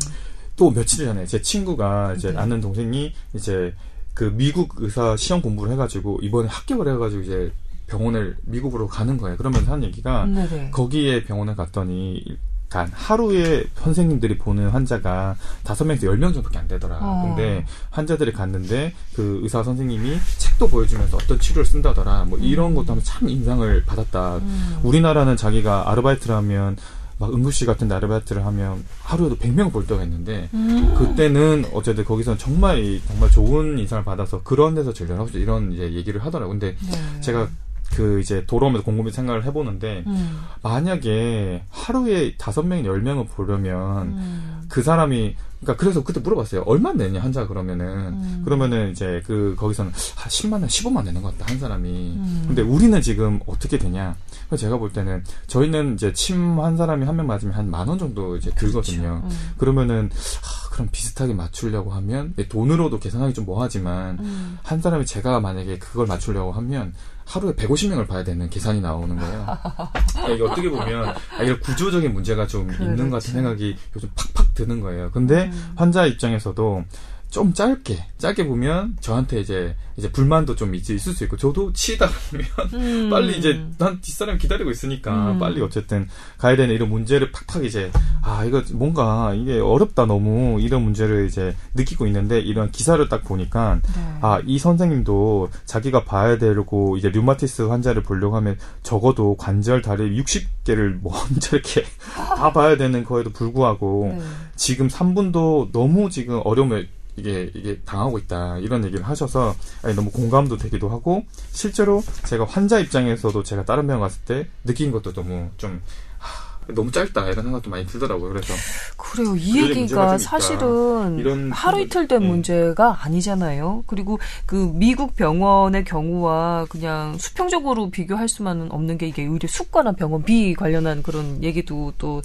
[0.57, 2.39] 또 며칠 전에 제 친구가 이제 네.
[2.39, 3.75] 아는 동생이 이제
[4.15, 7.53] 그 미국 의사 시험 공부를 해가지고 이번에 합격을 해가지고 이제
[7.87, 9.37] 병원을 미국으로 가는 거예요.
[9.37, 10.71] 그러면서 한 얘기가 네네.
[10.71, 12.23] 거기에 병원에 갔더니
[12.69, 15.35] 간 하루에 선생님들이 보는 환자가
[15.65, 16.99] 다섯 명에서 열 명 정도밖에 안 되더라.
[17.01, 17.35] 어.
[17.35, 22.27] 근데 환자들이 갔는데 그 의사 선생님이 책도 보여주면서 어떤 치료를 쓴다더라.
[22.27, 24.37] 뭐 이런 것도 하면 참 인상을 받았다.
[24.37, 24.79] 음.
[24.85, 26.77] 우리나라는 자기가 아르바이트를 하면
[27.21, 30.95] 막 응급실 같은 데 아르바이트를 하면 하루에도 100명 볼 때가 있는데 음.
[30.97, 35.93] 그때는 어쨌든 거기서는 정말 이- 정말 좋은 인상을 받아서 그런 데서 진료를 하고 이런 이제
[35.93, 36.59] 얘기를 하더라고요.
[36.59, 37.21] 근데 네.
[37.21, 37.49] 제가
[37.95, 40.41] 그 이제 돌아오면서 곰곰이 생각을 해보는데 음.
[40.63, 44.63] 만약에 하루에 다섯 명, 열 명을 보려면 음.
[44.69, 46.63] 그 사람이 그러니까 그래서 그때 물어봤어요.
[46.67, 48.43] 얼마 내냐 환자 그러면은 음.
[48.45, 51.89] 그러면은 이제 그 거기서는 한 10만 원, 15만 내는 것 같다 한 사람이.
[51.91, 52.45] 음.
[52.47, 54.17] 근데 우리는 지금 어떻게 되냐?
[54.49, 57.99] 그래서 제가 볼 때는 저희는 이제 침 한 사람이 한 명 맞으면 한 만 원
[57.99, 59.23] 정도 이제 들거든요.
[59.25, 59.31] 음.
[59.59, 60.11] 그러면은
[60.43, 64.59] 하, 그럼 비슷하게 맞추려고 하면 예, 돈으로도 계산하기 좀 뭐하지만 음.
[64.63, 66.95] 한 사람이 제가 만약에 그걸 맞추려고 하면
[67.31, 69.45] 하루에 150명을 봐야 되는 계산이 나오는 거예요.
[69.47, 69.93] 아,
[70.29, 73.11] 이게 어떻게 보면 아, 이런 구조적인 문제가 좀 있는 것 그렇죠.
[73.11, 75.13] 같은 생각이 요즘 팍팍 드는 거예요.
[75.13, 75.73] 근데 음.
[75.77, 76.85] 환자 입장에서도
[77.31, 82.09] 좀 짧게 짧게 보면 저한테 이제 이제 불만도 좀 있, 있을 수 있고 저도 치다
[82.31, 83.11] 보면 음.
[83.11, 85.39] 빨리 이제 난 뒷사람이 기다리고 있으니까 음.
[85.39, 86.09] 빨리 어쨌든
[86.39, 87.91] 가야 되는 이런 문제를 팍팍 이제
[88.23, 93.81] 아 이거 뭔가 이게 어렵다 너무 이런 문제를 이제 느끼고 있는데 이런 기사를 딱 보니까
[93.83, 94.19] 네.
[94.23, 101.57] 아이 선생님도 자기가 봐야 되고 이제 류마티스 환자를 보려고 하면 적어도 관절 다리 60개를 먼저
[101.61, 104.25] 이렇게 다 봐야 되는 거에도 불구하고 네.
[104.57, 110.57] 지금 3분도 너무 지금 어려움을 이게 이게 당하고 있다 이런 얘기를 하셔서 아니, 너무 공감도
[110.57, 115.83] 되기도 하고 실제로 제가 환자 입장에서도 제가 다른 병원 갔을 때 느낀 것도 너무 좀
[116.19, 118.31] 하, 너무 짧다 이런 생각도 많이 들더라고요.
[118.33, 118.55] 그래서
[118.97, 119.35] 그래요.
[119.37, 120.19] 이 얘기가.
[120.19, 122.29] 사실은 이런 하루 이틀 된 음.
[122.29, 123.85] 문제가 아니잖아요.
[123.87, 130.55] 그리고 그 미국 병원의 경우와 그냥 수평적으로 비교할 수만은 없는 게 이게 의료 수가나 병원비
[130.55, 132.23] 관련한 그런 얘기도 또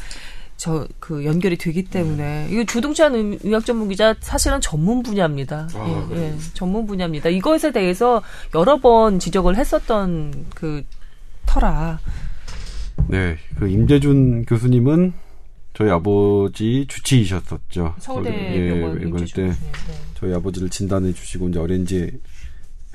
[0.57, 5.67] 저 그 연결이 되기 때문에 이거 주동찬 의- 의학 전문 기자 사실은 전문 분야입니다.
[5.73, 6.15] 아, 예?
[6.17, 7.29] 예, 전문 분야입니다.
[7.29, 8.21] 이것에 대해서
[8.55, 10.83] 여러 번 지적을 했었던 그
[11.45, 11.99] 터라.
[13.09, 15.13] 네, 그 임재준 교수님은
[15.73, 17.95] 저희 아버지 주치의셨었죠.
[17.99, 19.49] 서울대병원 예, 이걸 임지중 때.
[19.51, 19.93] 네.
[20.15, 22.11] 저희 아버지를 진단해 주시고 이제 어렌지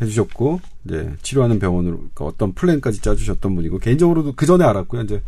[0.00, 5.02] 해주셨고 이제 치료하는 병원으로 그러니까 어떤 플랜까지 짜주셨던 분이고 개인적으로도 그 전에 알았고요.
[5.02, 5.22] 이제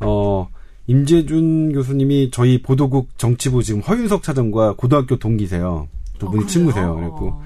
[0.00, 0.48] 어
[0.88, 5.86] 임재준 교수님이 저희 보도국 정치부 지금 허윤석 차장과 고등학교 동기세요.
[6.18, 6.46] 두 어, 분이 그래요?
[6.48, 6.94] 친구세요.
[6.96, 7.42] 그래고 어.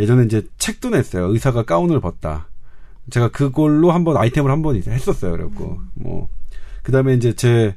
[0.00, 1.32] 예전에 이제 책도 냈어요.
[1.32, 2.48] 의사가 가운을 벗다.
[3.10, 5.32] 제가 그걸로 한번 아이템을 한번 이제 했었어요.
[5.32, 6.28] 그래갖고 뭐
[6.82, 7.76] 그다음에 이제 제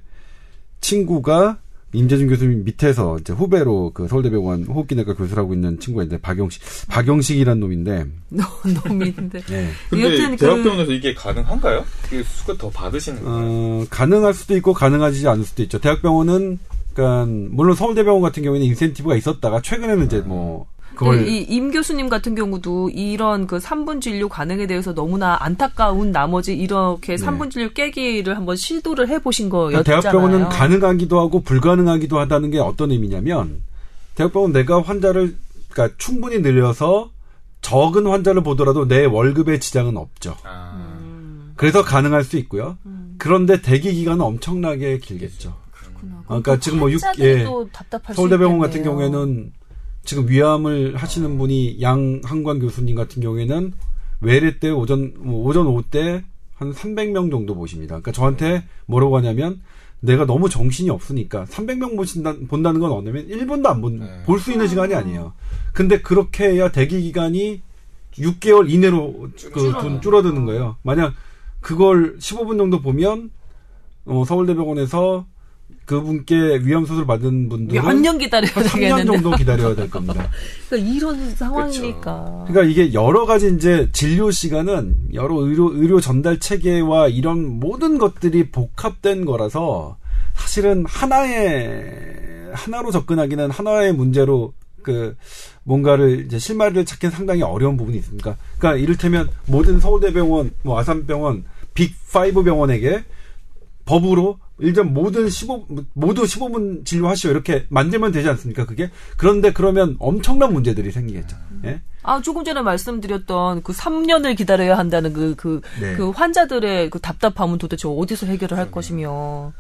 [0.81, 1.59] 친구가
[1.93, 8.05] 임재준 교수님 밑에서 이제 후배로 그 서울대병원 호흡기내과 교수라고 있는 친구가 있는데 박영식 박영식이라는 놈인데
[8.29, 8.43] 너-
[8.87, 9.39] 놈인데.
[9.51, 9.69] 예.
[9.89, 11.83] 근데 그- 대학병원에서 이게 가능한가요?
[12.07, 13.37] 이게 수가 더 받으시는 거예요?
[13.39, 15.79] 어, 가능할 수도 있고 가능하지 않을 수도 있죠.
[15.79, 16.59] 대학병원은
[16.93, 22.89] 그러니까 물론 서울대병원 같은 경우에는 인센티브가 있었다가 최근에는 이제 뭐 그걸 이임 교수님 같은 경우도
[22.89, 29.07] 이런 그 3분 진료 가능에 대해서 너무나 안타까운 나머지 이렇게 3분 진료 깨기를 한번 시도를
[29.07, 29.49] 해 보신 네.
[29.51, 30.01] 그러니까 거였잖아요.
[30.01, 33.61] 대학병원은 가능하기도 하고 불가능하기도 하다는 게 어떤 의미냐면
[34.15, 35.35] 대학병원 내가 환자를
[35.69, 37.11] 그러니까 충분히 늘려서
[37.61, 40.35] 적은 환자를 보더라도 내 월급에 지장은 없죠.
[40.43, 42.77] 아, 음, 그래서 가능할 수 있고요.
[42.85, 43.15] 음.
[43.17, 45.55] 그런데 대기 기간은 엄청나게 길겠죠.
[45.71, 46.23] 그렇구나.
[46.25, 47.45] 그러니까 지금 뭐 육- 환자들이 예.
[48.13, 48.83] 서울대병원 같은.
[48.83, 49.51] 경우에는
[50.09, 53.73] 지금 위암을 하시는 분이 양한관 교수님 같은 경우에는
[54.21, 56.23] 외래 때 오전 뭐 오전 오후 때
[56.59, 57.95] 한 300명 정도 보십니다.
[57.95, 59.61] 그러니까 저한테 뭐라고 하냐면
[60.01, 64.23] 내가 너무 정신이 없으니까 300명 보신다, 본다는 건 뭐냐면 1분도 안 본, 네.
[64.25, 65.33] 볼수 있는 시간이 아니에요.
[65.73, 67.61] 근데 그렇게 해야 대기 기간이
[68.13, 70.75] 6개월 이내로 그돈 줄어드는 거예요.
[70.83, 71.13] 만약
[71.61, 73.31] 그걸 15분 정도 보면
[74.05, 75.25] 어, 서울대병원에서
[75.89, 79.05] 그분께 위암 수술 받은 분들은 몇년 기다려야 한 3년 되겠는데.
[79.05, 80.29] 정도 기다려야 될 겁니다.
[80.69, 82.45] 그러니까 이런 상황이니까.
[82.47, 88.51] 그러니까 이게 여러 가지 이제 진료 시간은 여러 의료 의료 전달 체계와 이런 모든 것들이
[88.51, 89.97] 복합된 거라서
[90.35, 95.17] 사실은 하나의 하나로 접근하기는 하나의 문제로 그
[95.63, 98.37] 뭔가를 이제 실마리를 찾기는 상당히 어려운 부분이 있습니다.
[98.59, 103.03] 그러니까 이를테면 모든 서울대병원, 뭐 아산병원, 빅5 병원에게
[103.85, 108.65] 법으로 일단 모든 15 모두 15분 진료하시오 이렇게 만들면 되지 않습니까?
[108.65, 111.37] 그게 그런데 그러면 엄청난 문제들이 생기겠죠.
[111.65, 111.81] 예?
[112.03, 115.95] 아, 조금 전에 말씀드렸던 그 3년을 기다려야 한다는 그, 그, 네.
[115.95, 119.53] 그 환자들의 그 답답함은 도대체 어디서 해결을 할 것이며.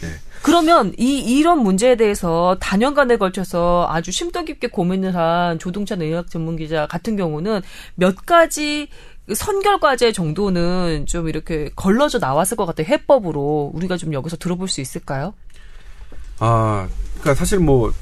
[0.00, 0.08] 네.
[0.42, 6.56] 그러면 이, 이런 문제에 대해서 단연간에 걸쳐서 아주 심도 깊게 고민을 한 조동찬 의학 전문
[6.56, 7.62] 기자 같은 경우는
[7.94, 12.86] 몇 가지 그 선결 과제 정도는 좀 이렇게 걸러져 나왔을 것 같아요.
[12.88, 13.72] 해법으로.
[13.74, 15.34] 우리가 좀 여기서 들어볼 수 있을까요?
[16.38, 16.88] 아,
[17.20, 17.92] 그러니까 사실 뭐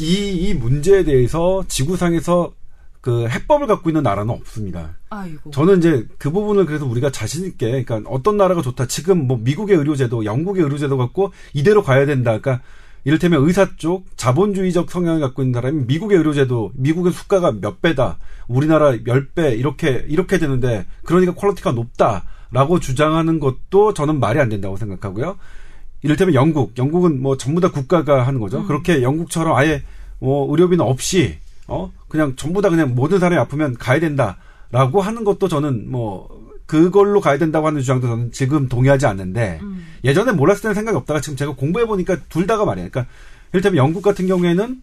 [0.00, 2.52] 이 이 문제에 대해서 지구상에서
[3.00, 4.96] 그 해법을 갖고 있는 나라는 없습니다.
[5.10, 5.50] 아이고.
[5.52, 8.86] 저는 이제 그 부분을 그래서 우리가 자신 있게 그러니까 어떤 나라가 좋다.
[8.86, 12.38] 지금 뭐 미국의 의료제도, 영국의 의료제도 갖고 이대로 가야 된다.
[12.38, 12.62] 그러니까
[13.04, 18.18] 이를테면 의사 쪽 자본주의적 성향을 갖고 있는 사람이 미국의 의료제도, 미국의 수가가 몇 배다,
[18.48, 24.76] 우리나라 열 배 이렇게 이렇게 되는데 그러니까 quality가 높다라고 주장하는 것도 저는 말이 안 된다고
[24.76, 25.36] 생각하고요.
[26.02, 28.64] 이를테면 영국, 영국은 뭐 전부 다 국가가 하는 거죠.
[28.66, 29.82] 그렇게 영국처럼 아예
[30.20, 35.48] 뭐 의료비는 없이 어 그냥 전부 다 그냥 모든 사람이 아프면 가야 된다라고 하는 것도
[35.48, 39.60] 저는 뭐 그걸로 가야 된다고 하는 주장도 저는 지금 동의하지 않는데
[40.04, 42.90] 예전에 몰랐을 때는 생각이 없다가 지금 제가 공부해 보니까 둘 다가 말이에요.
[42.90, 43.10] 그러니까
[43.52, 44.82] 이를테면 영국 같은 경우에는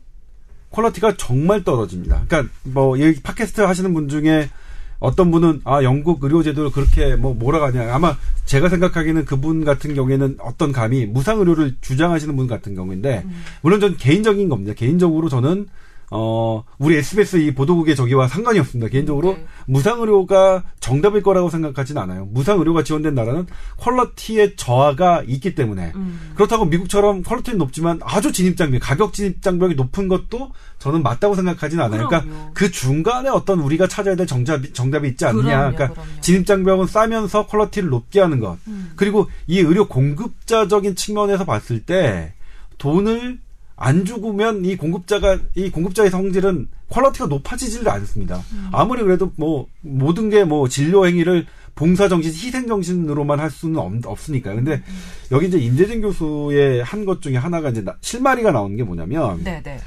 [0.72, 2.24] quality가 정말 떨어집니다.
[2.28, 4.50] 그러니까 뭐 여기 팟캐스트 하시는 분 중에
[4.98, 10.38] 어떤 분은 아 영국 의료 제도를 그렇게 뭐 몰아가냐 아마 제가 생각하기에는 그분 같은 경우에는
[10.40, 13.26] 어떤 감히 무상 의료를 주장하시는 분 같은 경우인데
[13.62, 14.74] 물론 전 개인적인 겁니다.
[14.76, 15.68] 개인적으로 저는
[16.12, 18.90] 어 우리 SBS 이 보도국의 저기와 상관이 없습니다.
[18.90, 19.46] 개인적으로 네.
[19.66, 22.26] 무상 의료가 정답일 거라고 생각하지는 않아요.
[22.26, 23.48] 무상 의료가 지원된 나라는
[23.78, 26.32] quality의 저하가 있기 때문에 음.
[26.36, 32.08] 그렇다고 미국처럼 quality는 높지만 아주 진입장벽, 가격 진입장벽이 높은 것도 저는 맞다고 생각하지는 않아요.
[32.08, 32.52] 그러니까 그럼요.
[32.54, 35.44] 그 중간에 어떤 우리가 찾아야 될 정답이, 정답이 있지 않느냐.
[35.44, 36.22] 그럼요, 그러니까 그럼요.
[36.22, 38.58] 진입장벽은 싸면서 quality를 높게 하는 것.
[38.68, 38.92] 음.
[38.96, 42.34] 그리고 이 의료 공급자적인 측면에서 봤을 때
[42.78, 43.40] 돈을
[43.78, 48.42] 안 주면 이 공급자가 이 공급자의 성질은 quality가 높아지지를 않습니다.
[48.54, 48.70] 음.
[48.72, 51.46] 아무리 그래도 뭐 모든 게 뭐 진료 행위를
[51.76, 54.94] 봉사 정신, 희생 정신으로만 할 수는 없, 으니까요 근데 음.
[55.34, 59.62] 여기 이제 임재진 교수의 한 것 중에 하나가 이제 나- 실마리가 나오는 게 뭐냐면 네,
[59.62, 59.78] 네.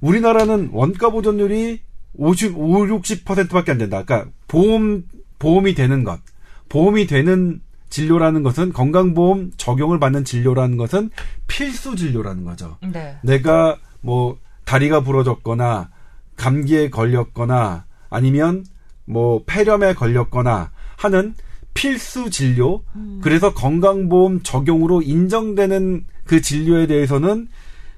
[0.00, 1.80] 우리나라는 원가 보존율이
[2.14, 4.02] 50, 5, 60%밖에 안 된다.
[4.04, 5.04] 그러니까 보험
[5.38, 6.18] 보험이 되는 것,
[6.68, 7.60] 보험이 되는
[7.90, 11.10] 진료라는 것은 건강보험 적용을 받는 진료라는 것은
[11.46, 12.78] 필수 진료라는 거죠.
[12.80, 13.18] 네.
[13.22, 15.90] 내가 뭐 다리가 부러졌거나
[16.36, 18.64] 감기에 걸렸거나 아니면
[19.04, 21.34] 뭐 폐렴에 걸렸거나 하는
[21.74, 22.82] 필수 진료
[23.20, 27.48] 그래서 건강보험 적용으로 인정되는 그 진료에 대해서는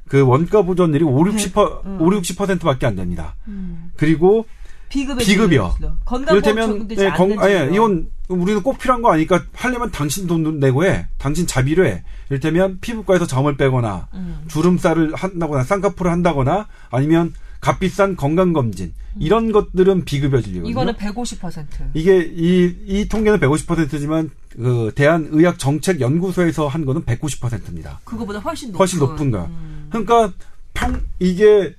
[0.09, 3.35] 그 원가 보존율이 5, 60%, 5, 60%밖에 안 됩니다.
[3.49, 3.91] 음.
[3.97, 4.45] 그리고
[4.93, 5.17] 비급여.
[5.25, 5.75] 비급여.
[6.05, 7.75] 건강보험 이를테면 예, 건, 아, 예, 진료.
[7.75, 11.07] 이건 우리는 꼭 필요한 거 아니까 하려면 당신 돈 내고 해.
[11.17, 12.05] 당신 자비로 해.
[12.29, 14.45] 이를테면 피부과에서 점을 빼거나 음.
[14.49, 20.71] 주름살을 한다거나 쌍꺼풀을 한다거나 아니면 값비싼 건강검진 이런 것들은 비급여 진료거든요.
[20.71, 21.65] 이거는 150%.
[21.95, 28.01] 이게 이, 이 통계는 150%지만 그 대한의학정책연구소에서 한 거는 190%입니다.
[28.05, 28.79] 그거보다 훨씬 높은.
[28.79, 29.45] 훨씬 높은 거야.
[29.45, 29.87] 음.
[29.89, 30.33] 그러니까
[30.75, 31.75] 평 이게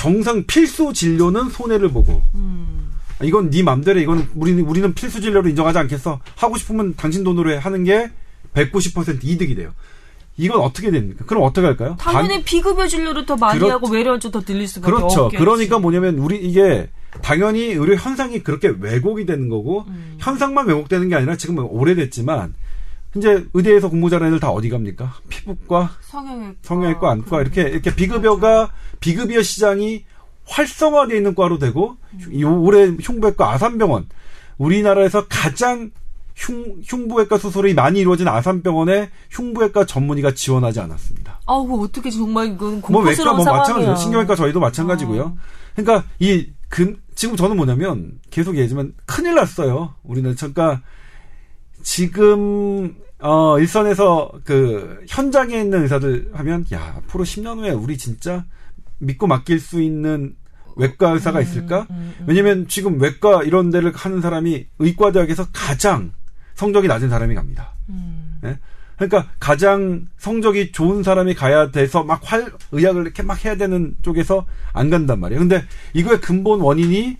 [0.00, 2.90] 정상 필수 진료는 손해를 보고 음.
[3.22, 6.20] 이건 네 맘대로 이건 우리는 우리는 필수 진료로 인정하지 않겠어.
[6.36, 8.10] 하고 싶으면 당신 돈으로 해 하는 게
[8.54, 9.74] 190% 이득이 돼요.
[10.38, 11.26] 이건 어떻게 됩니까?
[11.26, 11.96] 그럼 어떻게 할까요?
[12.00, 15.24] 당연히 비급여 진료를 더 많이 그렇- 하고 외래원좀 더 들릴 수밖에 그렇죠.
[15.24, 15.38] 없겠지.
[15.38, 16.88] 그러니까 뭐냐면 우리 이게
[17.20, 20.16] 당연히 의료 현상이 그렇게 왜곡이 되는 거고 음.
[20.18, 22.54] 현상만 왜곡되는 게 아니라 지금 오래됐지만
[23.16, 25.14] 이제 의대에서 공부 잘하는 애들 다 어디 갑니까?
[25.28, 30.04] 피부과, 성형외과, 성형외과, 안과 이렇게 이렇게 비급여가 비급여 시장이
[30.46, 31.96] 활성화되어 있는 과로 되고
[32.40, 34.08] 요 올해 흉부외과 아산병원
[34.58, 35.90] 우리나라에서 가장
[36.34, 41.40] 흉, 흉부외과 수술이 많이 이루어진 아산병원에 흉부외과 전문의가 지원하지 않았습니다.
[41.46, 43.44] 아우 어떻게 정말 이건 뭐 외과 뭐.
[43.44, 43.96] 마찬가지예요.
[43.96, 45.22] 신경외과 저희도 마찬가지고요.
[45.22, 45.36] 어.
[45.76, 49.94] 그러니까 이 근, 지금 저는 뭐냐면 계속 얘기하지만 큰일 났어요.
[50.02, 50.80] 우리는 그러니까
[51.82, 58.44] 지금 어 일선에서 그 현장에 있는 의사들 하면 야 앞으로 10년 후에 우리 진짜
[58.98, 60.34] 믿고 맡길 수 있는
[60.76, 61.86] 외과 의사가 있을까?
[61.90, 62.24] 음, 음.
[62.26, 66.12] 왜냐면 지금 외과 이런 데를 하는 사람이 의과 대학에서 가장
[66.54, 67.74] 성적이 낮은 사람이 갑니다.
[67.88, 68.38] 음.
[68.44, 68.58] 예?
[68.96, 74.46] 그러니까 가장 성적이 좋은 사람이 가야 돼서 막 활, 의학을 이렇게 막 해야 되는 쪽에서
[74.72, 75.40] 안 간단 말이에요.
[75.40, 75.64] 근데
[75.94, 77.16] 이거의 근본 원인이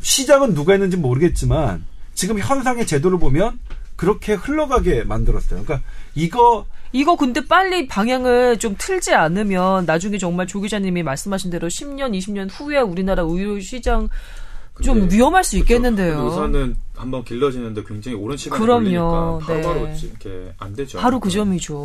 [0.00, 3.58] 시작은 누가 했는지 모르겠지만 지금 현상의 제도를 보면
[3.96, 5.62] 그렇게 흘러가게 만들었어요.
[5.64, 11.68] 그러니까 이거 이거 근데 빨리 방향을 좀 틀지 않으면 나중에 정말 조 기자님이 말씀하신 대로
[11.68, 14.08] 10년, 20년 후에 우리나라 의료 시장
[14.82, 16.16] 좀 근데 위험할 수 있겠는데요.
[16.16, 18.80] 근데 의사는 한번 길러지는데 굉장히 오랜 시간이 그럼요.
[18.82, 19.96] 걸리니까 바로바로 네.
[20.02, 20.98] 이렇게 안 되죠.
[20.98, 21.84] 바로 그 점이죠.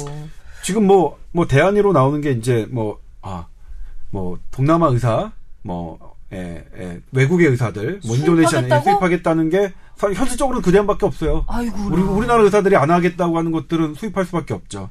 [0.64, 3.46] 지금 뭐, 뭐, 대안으로 나오는 게 이제 뭐, 아,
[4.10, 8.68] 뭐, 동남아 의사, 뭐, 예, 예, 외국의 의사들, 뭐, 인도네시아에?
[8.84, 11.46] 수입하겠다는 게, 사- 현실적으로는 그 대안밖에 없어요.
[11.48, 11.76] 아이고.
[11.92, 14.90] 우리, 우리나라 의사들이 안 하겠다고 하는 것들은 수입할 수밖에 없죠.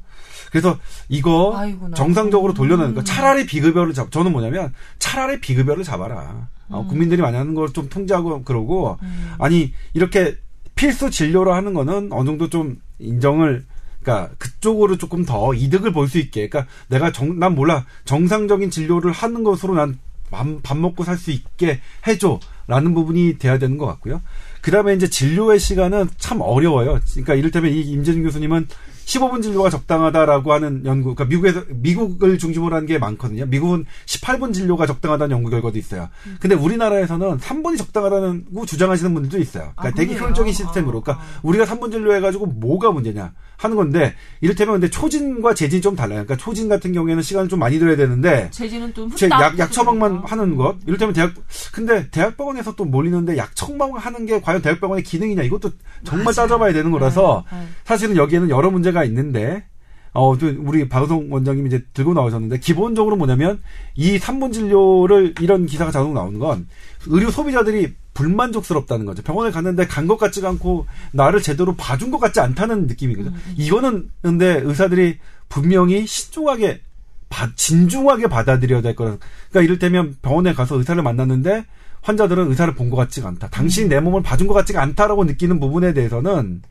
[0.51, 0.79] 그래서
[1.09, 1.95] 이거 아이고나.
[1.97, 3.05] 정상적으로 돌려놓는 거 음.
[3.05, 6.89] 차라리 비급여를 잡 저는 뭐냐면 차라리 비급여를 잡아라 어, 음.
[6.89, 8.97] 국민들이 많이 하는 걸 좀 통제하고 그러고
[9.39, 10.37] 아니 이렇게
[10.75, 13.65] 필수 진료로 하는 거는 어느 정도 좀 인정을
[14.03, 19.11] 그러니까 그쪽으로 조금 더 이득을 볼 수 있게 그러니까 내가 정, 난 몰라 정상적인 진료를
[19.13, 19.99] 하는 것으로 난
[20.31, 24.23] 밥 먹고 살 수 있게 해줘라는 부분이 돼야 되는 것 같고요.
[24.67, 26.99] 그다음에 이제 진료의 시간은 참 어려워요.
[27.12, 28.67] 그러니까 이를테면 이 임재준 교수님은
[29.07, 33.47] 15분 진료가 적당하다라고 하는 연구, 그러니까 미국에서 미국을 중심으로 한 게 많거든요.
[33.47, 36.09] 미국은 18분 진료가 적당하다는 연구 결과도 있어요.
[36.39, 39.73] 근데 우리나라에서는 3분이 적당하다고 주장하시는 분들도 있어요.
[39.77, 40.17] 그러니까 아, 되게?
[40.17, 41.01] 효율적인 시스템으로.
[41.01, 41.41] 그러니까 아.
[41.43, 46.25] 우리가 3분 진료해가지고 뭐가 문제냐 하는 건데 이를테면 근데 초진과 재진이 좀 달라요.
[46.25, 50.23] 그러니까 초진 같은 경우에는 시간을 좀 많이 들어야 되는데 재지는 좀제 후딱 약, 약 처방만.
[50.27, 50.77] 하는 것.
[50.87, 51.33] 이를테면 대학,
[51.73, 55.43] 근데 대학병원에서 또 몰리는데 약 처방 하는 게 과연 대학병원의 기능이냐.
[55.43, 55.71] 이것도
[56.05, 56.35] 정말 맞아요.
[56.35, 57.67] 따져봐야 되는 거라서 네, 네.
[57.85, 59.64] 사실은 여기에는 여러 문제가 있는데,
[60.12, 63.61] 어, 또 우리 박우성 원장님이 이제 들고 나오셨는데, 기본적으로 뭐냐면,
[63.97, 66.66] 이 3분 진료를, 이런 기사가 자동 나오는 건,
[67.07, 69.22] 의료 소비자들이 불만족스럽다는 거죠.
[69.22, 73.34] 병원에 갔는데 간 것 같지가 않고, 나를 제대로 봐준 것 같지 않다는 느낌이거든요.
[73.57, 75.18] 이거는, 근데 의사들이
[75.49, 76.80] 분명히 신중하게,
[77.28, 79.16] 바- 진중하게 받아들여야 될 거라.
[79.51, 81.64] 그러니까 이를테면 병원에 가서 의사를 만났는데,
[82.03, 83.49] 환자들은 의사를 본 것 같지가 않다.
[83.49, 86.62] 당신이 내 몸을 봐준 것 같지가 않다라고 느끼는 부분에 대해서는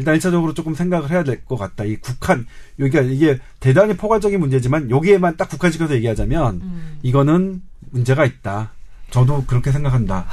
[0.00, 1.84] 일단 1차적으로 조금 생각을 해야 될 것 같다.
[1.84, 2.46] 이 국한,
[2.78, 6.98] 여기가 이게 대단히 포괄적인 문제지만 여기에만 딱 국한시켜서 얘기하자면 음.
[7.02, 8.72] 이거는 문제가 있다.
[9.10, 10.26] 저도 그렇게 생각한다.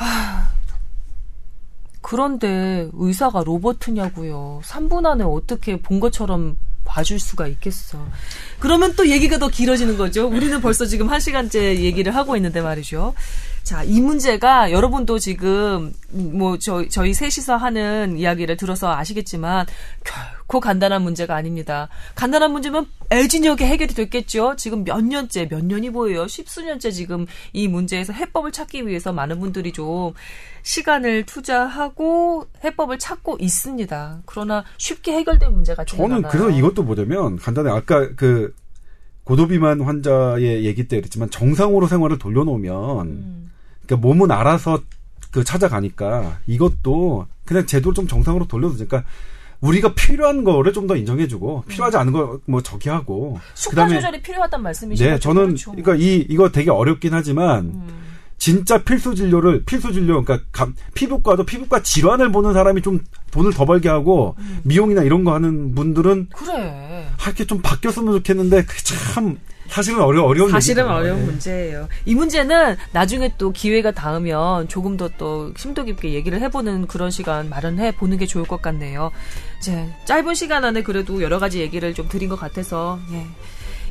[2.02, 4.62] 그런데 의사가 로버트냐고요.
[4.64, 8.06] 3분 안에 어떻게 본 것처럼 봐줄 수가 있겠어.
[8.60, 10.28] 그러면 또 얘기가 더 길어지는 거죠.
[10.28, 13.14] 우리는 벌써 지금 한 시간째 얘기를 하고 있는데 말이죠.
[13.68, 19.66] 자, 이 문제가 여러분도 지금 뭐 저희 저희 셋이서 하는 이야기를 들어서 아시겠지만
[20.06, 21.90] 결코 간단한 문제가 아닙니다.
[22.16, 24.56] 간단한 문제면 애진역에 해결이 됐겠죠.
[24.56, 26.30] 지금 몇 년째, 몇 년이 보여요.
[26.30, 30.14] 십수년째 지금 이 문제에서 해법을 찾기 위해서 많은 분들이 좀
[30.64, 34.22] 시간을 투자하고 해법을 찾고 있습니다.
[34.26, 36.32] 그러나 쉽게 해결된 문제가 저는 많아요.
[36.32, 37.70] 그래서 이것도 보자면 간단해.
[37.72, 38.56] 아까 그
[39.26, 43.48] 고도비만 환자의 얘기 때 그랬지만 정상으로 생활을 돌려놓으면 음.
[43.88, 44.82] 그러니까 몸은 알아서
[45.32, 49.04] 그 찾아가니까 이것도 그냥 제도를 좀 정상으로 돌려서 그러니까
[49.62, 55.10] 우리가 필요한 거를 좀 더 인정해주고 필요하지 않은 거 뭐 저기하고 숙반 조절이 필요하단 말씀이시죠?
[55.10, 55.72] 네 저는 그렇죠.
[55.72, 57.88] 그러니까 이 이거 되게 어렵긴 하지만 음.
[58.48, 63.66] 진짜 필수 진료를 필수 진료 그러니까 감- 피부과도 피부과 질환을 보는 사람이 좀 돈을 더
[63.66, 64.62] 벌게 하고 음.
[64.64, 67.08] 미용이나 이런 거 하는 분들은 그래.
[67.18, 69.38] 할게 좀 바뀌었으면 좋겠는데 그게 참
[69.68, 70.96] 사실은 어려 어려운 사실은 얘기죠.
[70.96, 71.26] 어려운 네.
[71.26, 71.90] 문제예요.
[72.06, 77.50] 이 문제는 나중에 또 기회가 닿으면 조금 더 또 심도 깊게 얘기를 해보는 그런 시간
[77.50, 79.12] 마련해 보는 게 좋을 것 같네요.
[79.60, 83.26] 이제 짧은 시간 안에 그래도 여러 가지 얘기를 좀 드린 것 같아서 예.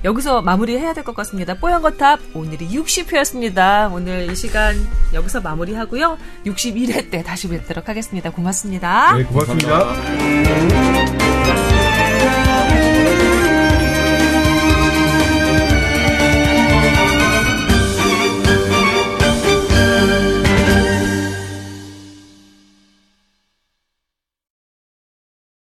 [0.07, 1.55] 여기서 마무리해야 될 것 같습니다.
[1.55, 3.93] 뽀얀거탑 오늘이 60회였습니다.
[3.93, 4.75] 오늘 이 시간
[5.13, 6.17] 여기서 마무리하고요.
[6.47, 8.31] 61회 때 다시 뵙도록 하겠습니다.
[8.31, 9.17] 고맙습니다.
[9.17, 9.85] 네 고맙습니다.
[11.45, 13.36] 감사합니다.